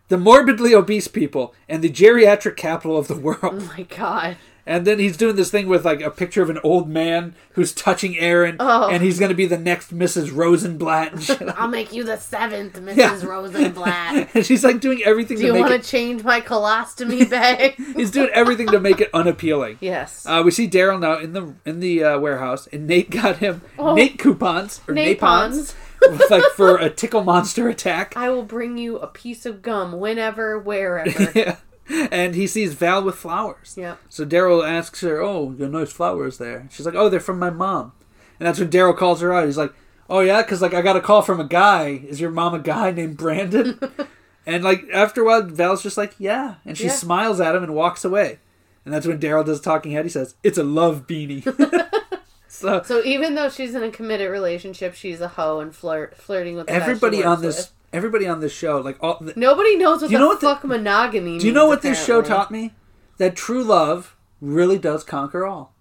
[0.08, 3.38] the morbidly obese people, and the geriatric capital of the world.
[3.42, 4.36] Oh my god.
[4.64, 7.72] And then he's doing this thing with like a picture of an old man who's
[7.72, 8.88] touching Erin, Oh.
[8.88, 10.32] and he's going to be the next Mrs.
[10.34, 11.42] Rosenblatt.
[11.58, 12.96] I'll make you the seventh, Mrs.
[12.96, 13.24] Yeah.
[13.24, 14.28] Rosenblatt.
[14.34, 15.82] and she's like doing everything Do you want to it.
[15.84, 17.74] change my colostomy bag?
[17.96, 19.78] He's doing everything to make it unappealing.
[19.80, 20.24] yes.
[20.26, 23.62] Uh, we see Daryl now in the in the uh, warehouse, and Nate got him
[23.78, 23.94] Oh.
[23.94, 25.74] Nate coupons or Napons, Napons.
[26.18, 28.16] with, like for a tickle monster attack.
[28.16, 31.32] I will bring you a piece of gum whenever, wherever.
[31.34, 31.56] yeah.
[32.10, 33.74] And he sees Val with flowers.
[33.76, 33.98] Yep.
[34.08, 37.38] So Daryl asks her, "Oh, you got nice flowers there." She's like, "Oh, they're from
[37.38, 37.92] my mom."
[38.40, 39.44] And that's when Daryl calls her out.
[39.46, 39.72] He's like,
[40.08, 42.02] "Oh yeah, because like I got a call from a guy.
[42.08, 43.78] Is your mom a guy named Brandon?"
[44.46, 46.92] and like after a while, Val's just like, "Yeah," and she Yeah.
[46.92, 48.38] smiles at him and walks away.
[48.84, 50.04] And that's when Daryl does talking head.
[50.04, 51.44] He says, "It's a love beanie."
[52.48, 56.56] so So even though she's in a committed relationship, she's a hoe and flirt flirting
[56.56, 57.70] with the guy she everybody on this, with.
[57.92, 60.46] Everybody on this show, like all, the, Nobody knows what you the know what the-
[60.46, 61.42] fuck monogamy means.
[61.42, 62.28] Do you means, know what this show apparently.
[62.36, 62.74] taught me?
[63.18, 65.72] That true love really does conquer all.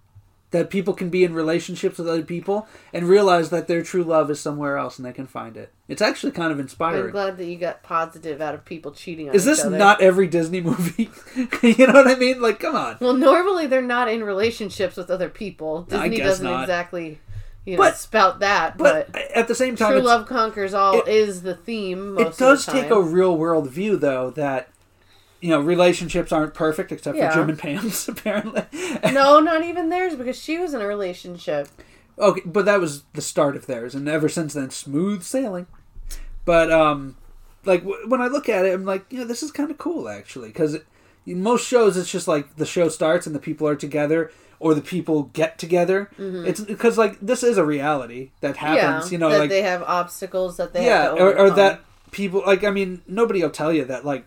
[0.50, 4.30] That people can be in relationships with other people and realize that their true love
[4.30, 5.72] is somewhere else and they can find it.
[5.88, 7.04] It's actually kind of inspiring.
[7.06, 9.78] I'm glad that you got positive out of people cheating on Is this other.
[9.78, 11.10] not every Disney movie?
[11.62, 12.42] you know what I mean?
[12.42, 12.98] Like, come on.
[13.00, 15.82] Well, normally they're not in relationships with other people.
[15.84, 16.64] Disney doesn't not.
[16.64, 17.18] exactly,
[17.64, 18.76] you know, But- spout that.
[18.78, 22.18] But, But at the same time, true love conquers all it- is the theme.
[22.18, 24.68] it does of the take a real world view, though, that,
[25.40, 27.30] you know, relationships aren't perfect except Yeah.
[27.30, 28.62] for Jim and Pam's, apparently.
[29.12, 31.68] no, not even theirs because she was in a relationship.
[32.18, 35.66] Okay, but that was the start of theirs, and ever since then, smooth sailing.
[36.44, 37.16] But um,
[37.64, 39.78] like w- when I look at it, I'm like, you know, this is kind of
[39.78, 40.76] cool actually, because
[41.24, 44.30] most shows it's just like the show starts and the people are together,
[44.62, 46.08] or the people get together.
[46.18, 49.06] It's because like this is a reality that happens, Mm-hmm.
[49.06, 51.50] yeah, you know, that like they have obstacles that they yeah, have to or, or
[51.50, 51.80] that
[52.12, 54.24] people like I mean, nobody will tell you that like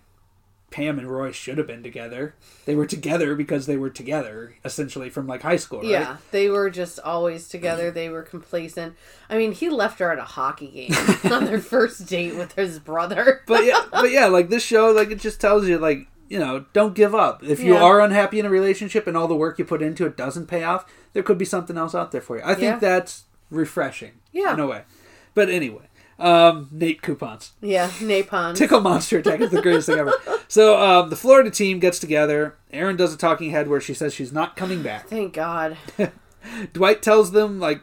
[0.72, 2.36] Pam and Roy should have been together.
[2.66, 5.90] They were together because they were together, essentially from like high school, right?
[5.90, 7.92] Yeah, they were just always together.
[7.92, 8.96] They were complacent.
[9.30, 10.94] I mean, he left her at a hockey game
[11.32, 13.44] on their first date with his brother.
[13.48, 16.66] but yeah, but yeah, like this show, like it just tells you, like you know,
[16.74, 17.44] don't give up.
[17.44, 17.84] If you Yeah.
[17.84, 20.64] are unhappy in a relationship and all the work you put into it doesn't pay
[20.64, 22.44] off, there could be something else out there for you.
[22.44, 22.80] I think Yeah.
[22.80, 24.54] that's refreshing, Yeah.
[24.54, 24.82] in a way.
[25.34, 25.84] But anyway,
[26.20, 28.56] um, Nate coupons, yeah, Napon.
[28.58, 30.14] tickle monster attack is the greatest thing ever.
[30.48, 32.56] So um, the Florida team gets together.
[32.72, 35.08] Erin does a talking head where she says she's not coming back.
[35.08, 35.76] Thank God.
[36.74, 37.82] Dwight tells them like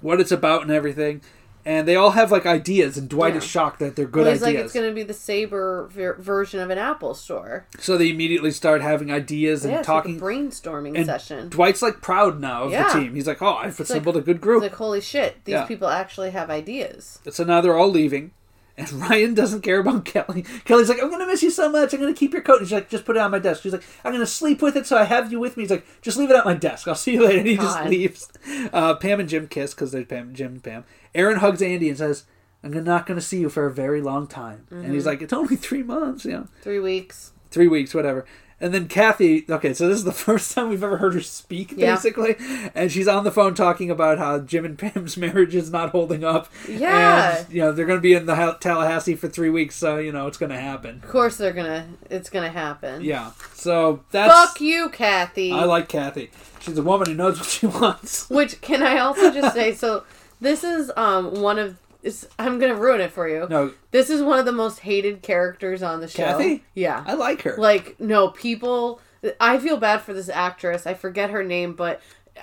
[0.00, 1.20] what it's about and everything.
[1.66, 3.38] And they all have like ideas, and Dwight Yeah.
[3.38, 4.66] is shocked that they're good Well, he's like, ideas.
[4.66, 7.66] it's going to be the Sabre ver- version of an Apple store.
[7.80, 10.14] So they immediately start having ideas and Yeah, talking.
[10.14, 11.48] like a brainstorming and session.
[11.48, 12.92] Dwight's like proud now of Yeah.
[12.92, 13.14] the team.
[13.16, 16.50] He's like, "Oh, I've assembled a good group." Like, holy shit, these people actually have
[16.50, 17.18] ideas.
[17.30, 18.30] so now they're all leaving,
[18.78, 20.42] and Ryan doesn't care about Kelly.
[20.64, 21.92] Kelly's like, "I'm gonna miss you so much.
[21.94, 23.84] I'm gonna keep your coat." He's like, "Just put it on my desk." She's like,
[24.04, 26.30] "I'm gonna sleep with it, so I have you with me." He's like, "Just leave
[26.30, 26.86] it at my desk.
[26.88, 28.28] I'll see you later." And he just leaves.
[28.72, 30.84] Uh, Pam and Jim kiss because they're Pam, Jim and Pam.
[31.14, 32.24] Erin hugs Andy and says.
[32.64, 34.66] I'm not going to see you for a very long time.
[34.70, 34.94] And Mm-hmm.
[34.94, 36.48] he's like, it's only three months, you know.
[36.62, 37.30] Three weeks.
[37.52, 38.24] three weeks, whatever.
[38.58, 41.72] And then Kathy, okay, so this is the first time we've ever heard her speak,
[41.76, 41.94] Yeah.
[41.94, 42.36] basically.
[42.74, 46.24] And she's on the phone talking about how Jim and Pam's marriage is not holding
[46.24, 46.50] up.
[46.66, 47.36] Yeah.
[47.38, 50.10] And, you know, they're going to be in the Tallahassee for three weeks, so, you
[50.10, 51.00] know, it's going to happen.
[51.04, 51.86] Of course, they're gonna.
[52.08, 53.02] It's gonna happen.
[53.04, 53.32] Yeah.
[53.52, 54.32] So that's.
[54.32, 55.52] Fuck you, Kathy.
[55.52, 56.30] I like Kathy.
[56.60, 58.30] She's a woman who knows what she wants.
[58.30, 59.74] Which can I also just say?
[59.74, 60.04] So
[60.40, 61.76] this is um one of.
[62.06, 63.46] It's, I'm gonna ruin it for you.
[63.50, 66.24] No, This is one of the most hated characters on the show.
[66.24, 66.62] Kathy?
[66.72, 67.02] Yeah.
[67.04, 67.56] I like her.
[67.58, 69.00] Like no people.
[69.40, 70.86] I feel bad for this actress.
[70.86, 72.00] I forget her name, but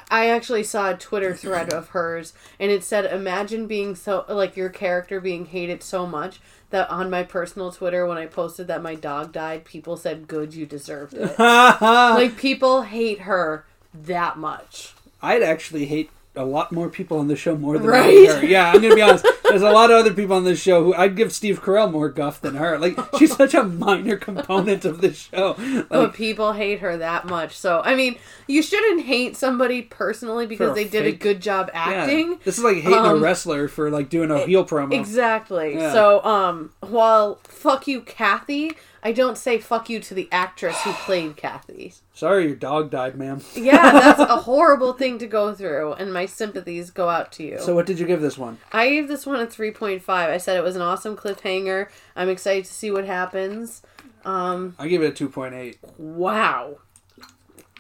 [0.10, 4.58] I actually saw a Twitter thread of hers, and it said, "Imagine being so like
[4.58, 6.42] your character being hated so much."
[6.72, 10.54] That on my personal Twitter, when I posted that my dog died, people said, "Good,
[10.56, 14.94] you deserved it." like people hate her that much.
[15.22, 18.28] I'd actually hate a lot more people on the show more than I Right?
[18.30, 18.44] her.
[18.46, 19.26] Yeah, I'm gonna be honest.
[19.48, 22.10] There's a lot of other people on this show who I'd give Steve Carell more
[22.10, 22.80] guff than her.
[22.80, 25.56] Like she's such a minor component of the show.
[25.90, 27.56] but people hate her that much.
[27.56, 28.18] So I mean,
[28.48, 31.82] you shouldn't hate somebody personally because a they did a good job yeah.
[31.84, 32.40] acting.
[32.44, 34.94] This is like hating a Um, wrestler for like doing a heel promo.
[34.94, 35.76] Exactly.
[35.76, 35.94] Yeah.
[35.94, 38.72] So um, while fuck you, Kathy,
[39.06, 41.94] I don't say fuck you to the actress who played Kathy.
[42.14, 43.42] Sorry, your dog died, ma'am.
[43.54, 47.60] Yeah, that's a horrible thing to go through, and my sympathies go out to you.
[47.60, 48.60] So what did you give this one?
[48.72, 50.30] I gave this one a three point five.
[50.30, 51.90] I said it was an awesome cliffhanger.
[52.16, 53.82] I'm excited to see what happens.
[54.26, 55.80] Um, I give it a two point eight.
[55.98, 56.78] wow.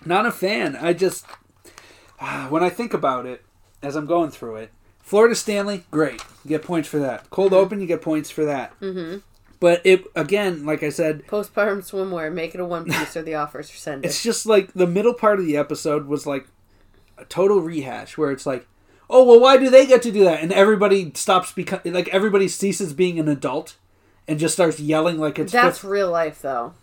[0.05, 0.75] Not a fan.
[0.75, 1.25] I just
[2.49, 3.43] when I think about it
[3.81, 4.71] as I'm going through it,
[5.01, 6.21] Florida Stanley, great.
[6.43, 7.29] You get points for that.
[7.29, 7.53] Cold.
[7.53, 8.77] Open, you get points for that.
[8.81, 9.19] Mm-hmm.
[9.63, 13.35] But it again, like I said, Postpartum swimwear, make it a one piece or the
[13.35, 14.03] offers are sent.
[14.03, 16.47] it's just like the middle part of the episode was like
[17.17, 18.67] a total rehash where it's like,
[19.09, 20.41] oh well, why do they get to do that?
[20.43, 23.77] And everybody stops becoming like everybody ceases being an adult
[24.27, 26.73] and just starts yelling like it's That's fifth- real life, though.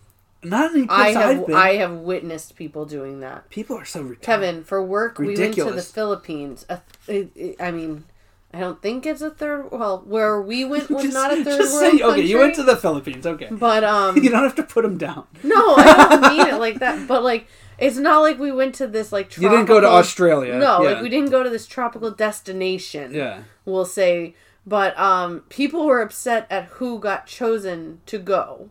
[0.41, 1.49] not any I have.
[1.51, 3.47] I have witnessed people doing that.
[3.51, 4.21] People are so retarded.
[4.23, 6.65] Kevin, for work, we went to the Philippines.
[6.67, 8.05] A, it, it- I mean,
[8.53, 9.71] I don't think it's a third.
[9.71, 12.03] Well, where we went was Just- not a third world say, country.
[12.03, 13.25] okay, you went to the Philippines.
[13.25, 15.25] Okay, But um, you don't have to put them down.
[15.43, 17.07] no, I don't mean it like that.
[17.07, 17.47] But like,
[17.77, 19.37] it's not like we went to this like.
[19.37, 20.57] You didn't go to Australia.
[20.57, 20.91] No, yeah.
[20.91, 23.13] like we didn't go to this tropical destination.
[23.13, 23.43] Yeah.
[23.65, 24.35] we'll say.
[24.67, 28.69] But um, people were upset at who got chosen to go.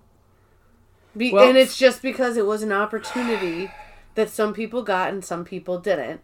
[1.17, 3.71] Be- Well- and it's just because it was an opportunity
[4.15, 6.21] that some people got and some people didn't.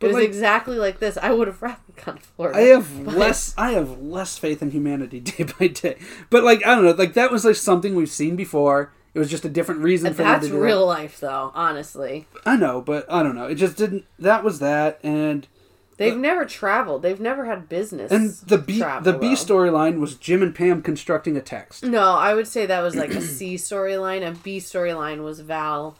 [0.00, 1.16] It was like- exactly like this.
[1.20, 2.58] I would have rather gone to Florida.
[2.58, 3.54] I have But- less.
[3.58, 5.96] I have less faith in humanity day by day.
[6.30, 8.92] But like I don't know, like that was like something we've seen before.
[9.14, 11.50] It was just a different reason for That's real life, though.
[11.54, 13.46] Honestly, I know, but I don't know.
[13.46, 14.04] It just didn't.
[14.18, 15.48] That was that, and
[15.96, 17.02] they've never traveled.
[17.02, 18.12] They've never had business.
[18.12, 21.82] and the B the B storyline was Jim and Pam constructing a text.
[21.84, 24.24] No, I would say that was like a C storyline.
[24.24, 25.96] A B storyline was Val,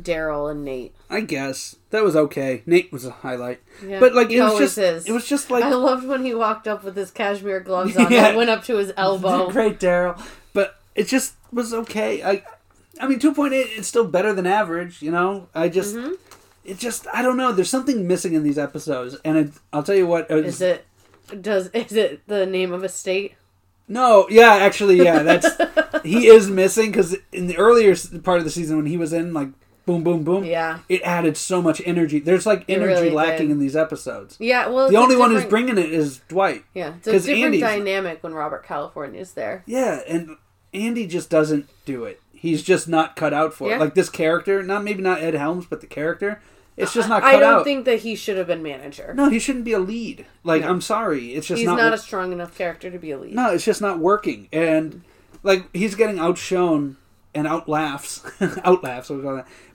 [0.00, 0.94] Daryl, and Nate.
[1.08, 2.62] I guess that was okay.
[2.66, 5.06] Nate was a highlight, Yeah, but like it was just is.
[5.06, 8.02] it was just like I loved when he walked up with his cashmere gloves on
[8.12, 8.22] Yeah.
[8.22, 9.50] that went up to his elbow.
[9.52, 10.20] Great, Daryl.
[10.52, 12.22] But it just was okay.
[12.22, 12.42] I,
[13.00, 13.68] I mean, two point eight.
[13.70, 15.00] It's still better than average.
[15.02, 15.48] You know.
[15.54, 16.12] I just, Mm-hmm.
[16.64, 17.52] it just, I don't know.
[17.52, 20.30] There's something missing in these episodes, and it, I'll tell you what.
[20.30, 20.84] Is it
[21.40, 23.34] does is it the name of a state?
[23.88, 25.22] No, yeah, actually, yeah.
[25.22, 25.46] That's
[26.04, 27.94] he is missing because in the earlier
[28.24, 29.48] part of the season when he was in like
[29.86, 30.44] boom, boom, boom.
[30.44, 30.80] Yeah.
[30.88, 32.18] It added so much energy.
[32.18, 33.52] There's like energy really lacking did.
[33.52, 34.36] in these episodes.
[34.38, 36.64] Yeah, well, The only one who's bringing it is Dwight.
[36.74, 39.62] yeah, it's a different Andy's- dynamic when Robert California is there.
[39.66, 40.36] Yeah, and
[40.74, 42.20] Andy just doesn't do it.
[42.32, 43.76] He's just not cut out for Yeah.
[43.76, 43.80] it.
[43.80, 46.40] Like this character, not maybe not Ed Helms, but the character,
[46.76, 47.64] it's just not I don't out.
[47.64, 49.14] think that he should have been manager.
[49.16, 50.26] no, he shouldn't be a lead.
[50.44, 50.68] Like No.
[50.68, 51.78] I'm sorry, it's just He's not.
[51.78, 53.34] not, a strong enough character to be a lead.
[53.34, 54.48] no, it's just not working.
[54.52, 55.02] And
[55.42, 56.96] like he's getting outshone
[57.36, 58.24] and out laughs,
[58.64, 59.10] out laughs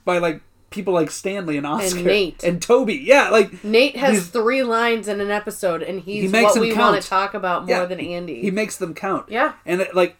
[0.04, 2.42] by like people like Stanley and Oscar and Nate.
[2.42, 2.94] and Toby.
[2.96, 6.72] Yeah, like Nate has three lines in an episode, and he's He makes what we
[6.72, 6.92] count.
[6.92, 8.40] want to talk about yeah, more than Andy.
[8.42, 9.26] He makes them count.
[9.28, 10.16] yeah, And it, like,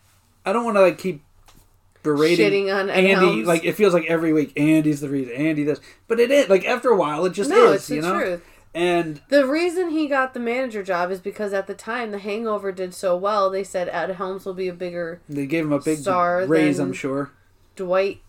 [0.47, 1.23] I don't want to like keep
[2.03, 3.11] berating Shitting on Andy.
[3.13, 3.47] Helms.
[3.47, 5.35] Like it feels like every week Andy's the reason.
[5.35, 7.77] Andy this, but it is like after a while it just no, is.
[7.77, 8.19] it's the you know.
[8.19, 8.45] truth.
[8.75, 12.73] And The reason he got the manager job is because at the time The Hangover
[12.73, 13.51] did so well.
[13.51, 16.79] They said Ed Helms will be a bigger they gave him a big Star raise.
[16.79, 17.31] I'm sure.
[17.77, 18.21] Dwight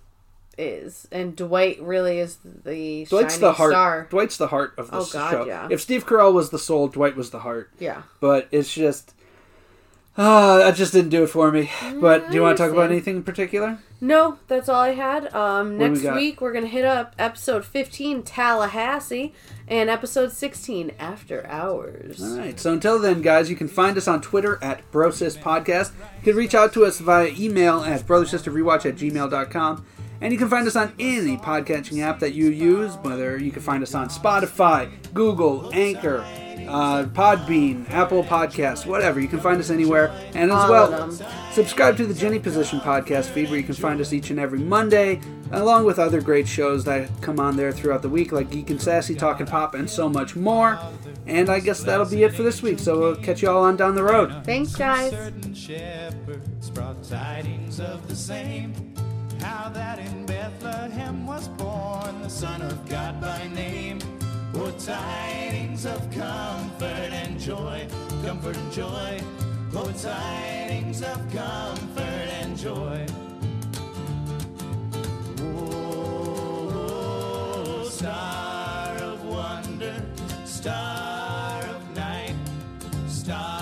[0.58, 3.72] is, and Dwight really is the Dwight's the heart.
[3.72, 4.08] star.
[4.10, 5.46] Dwight's the heart of Oh, God, show.
[5.46, 5.68] yeah.
[5.72, 7.72] If Steve Carell was the soul, Dwight was the heart.
[7.80, 8.04] Yeah.
[8.20, 9.13] But it's just.
[10.16, 11.72] Ah, that just didn't do it for me.
[12.00, 13.80] But do you want to talk about anything in particular?
[14.00, 15.34] No, that's all I had.
[15.34, 16.16] Um, What do we next got?
[16.16, 19.34] week we're gonna hit up episode fifteen Tallahassee
[19.68, 22.22] and episode sixteen After Hours.
[22.22, 22.60] All right.
[22.60, 25.94] So until then, guys, you can find us on Twitter at Brosis Podcast.
[26.20, 29.86] You can reach out to us via email at brothersisterrewatch at gmail.com.
[30.22, 33.62] And you can find us on any podcatching app that you use, whether you can
[33.62, 36.24] find us on Spotify, Google, Anchor,
[36.68, 39.20] uh, Podbean, Apple Podcasts, whatever.
[39.20, 40.12] You can find us anywhere.
[40.34, 41.12] And as All well,
[41.52, 44.60] subscribe to the Jenny Position podcast feed where you can find us each and every
[44.60, 48.70] Monday, along with other great shows that come on there throughout the week, like Geek
[48.70, 50.80] and Sassy, Talking Pop, and so much more.
[51.26, 52.80] And I guess that'll be it for this week.
[52.80, 54.44] So we'll catch you all on down the road.
[54.44, 55.12] Thanks, guys.
[55.12, 58.74] certain shepherds brought tidings of the same.
[59.40, 64.00] How that in Bethlehem was born the Son of God by name.
[64.66, 67.86] Oh, tidings of comfort and joy,
[68.24, 69.22] comfort and joy.
[69.76, 73.06] Oh, tidings of comfort and joy.
[75.42, 76.70] Oh,
[77.90, 80.02] star of wonder,
[80.46, 82.36] star of night,
[83.10, 83.53] star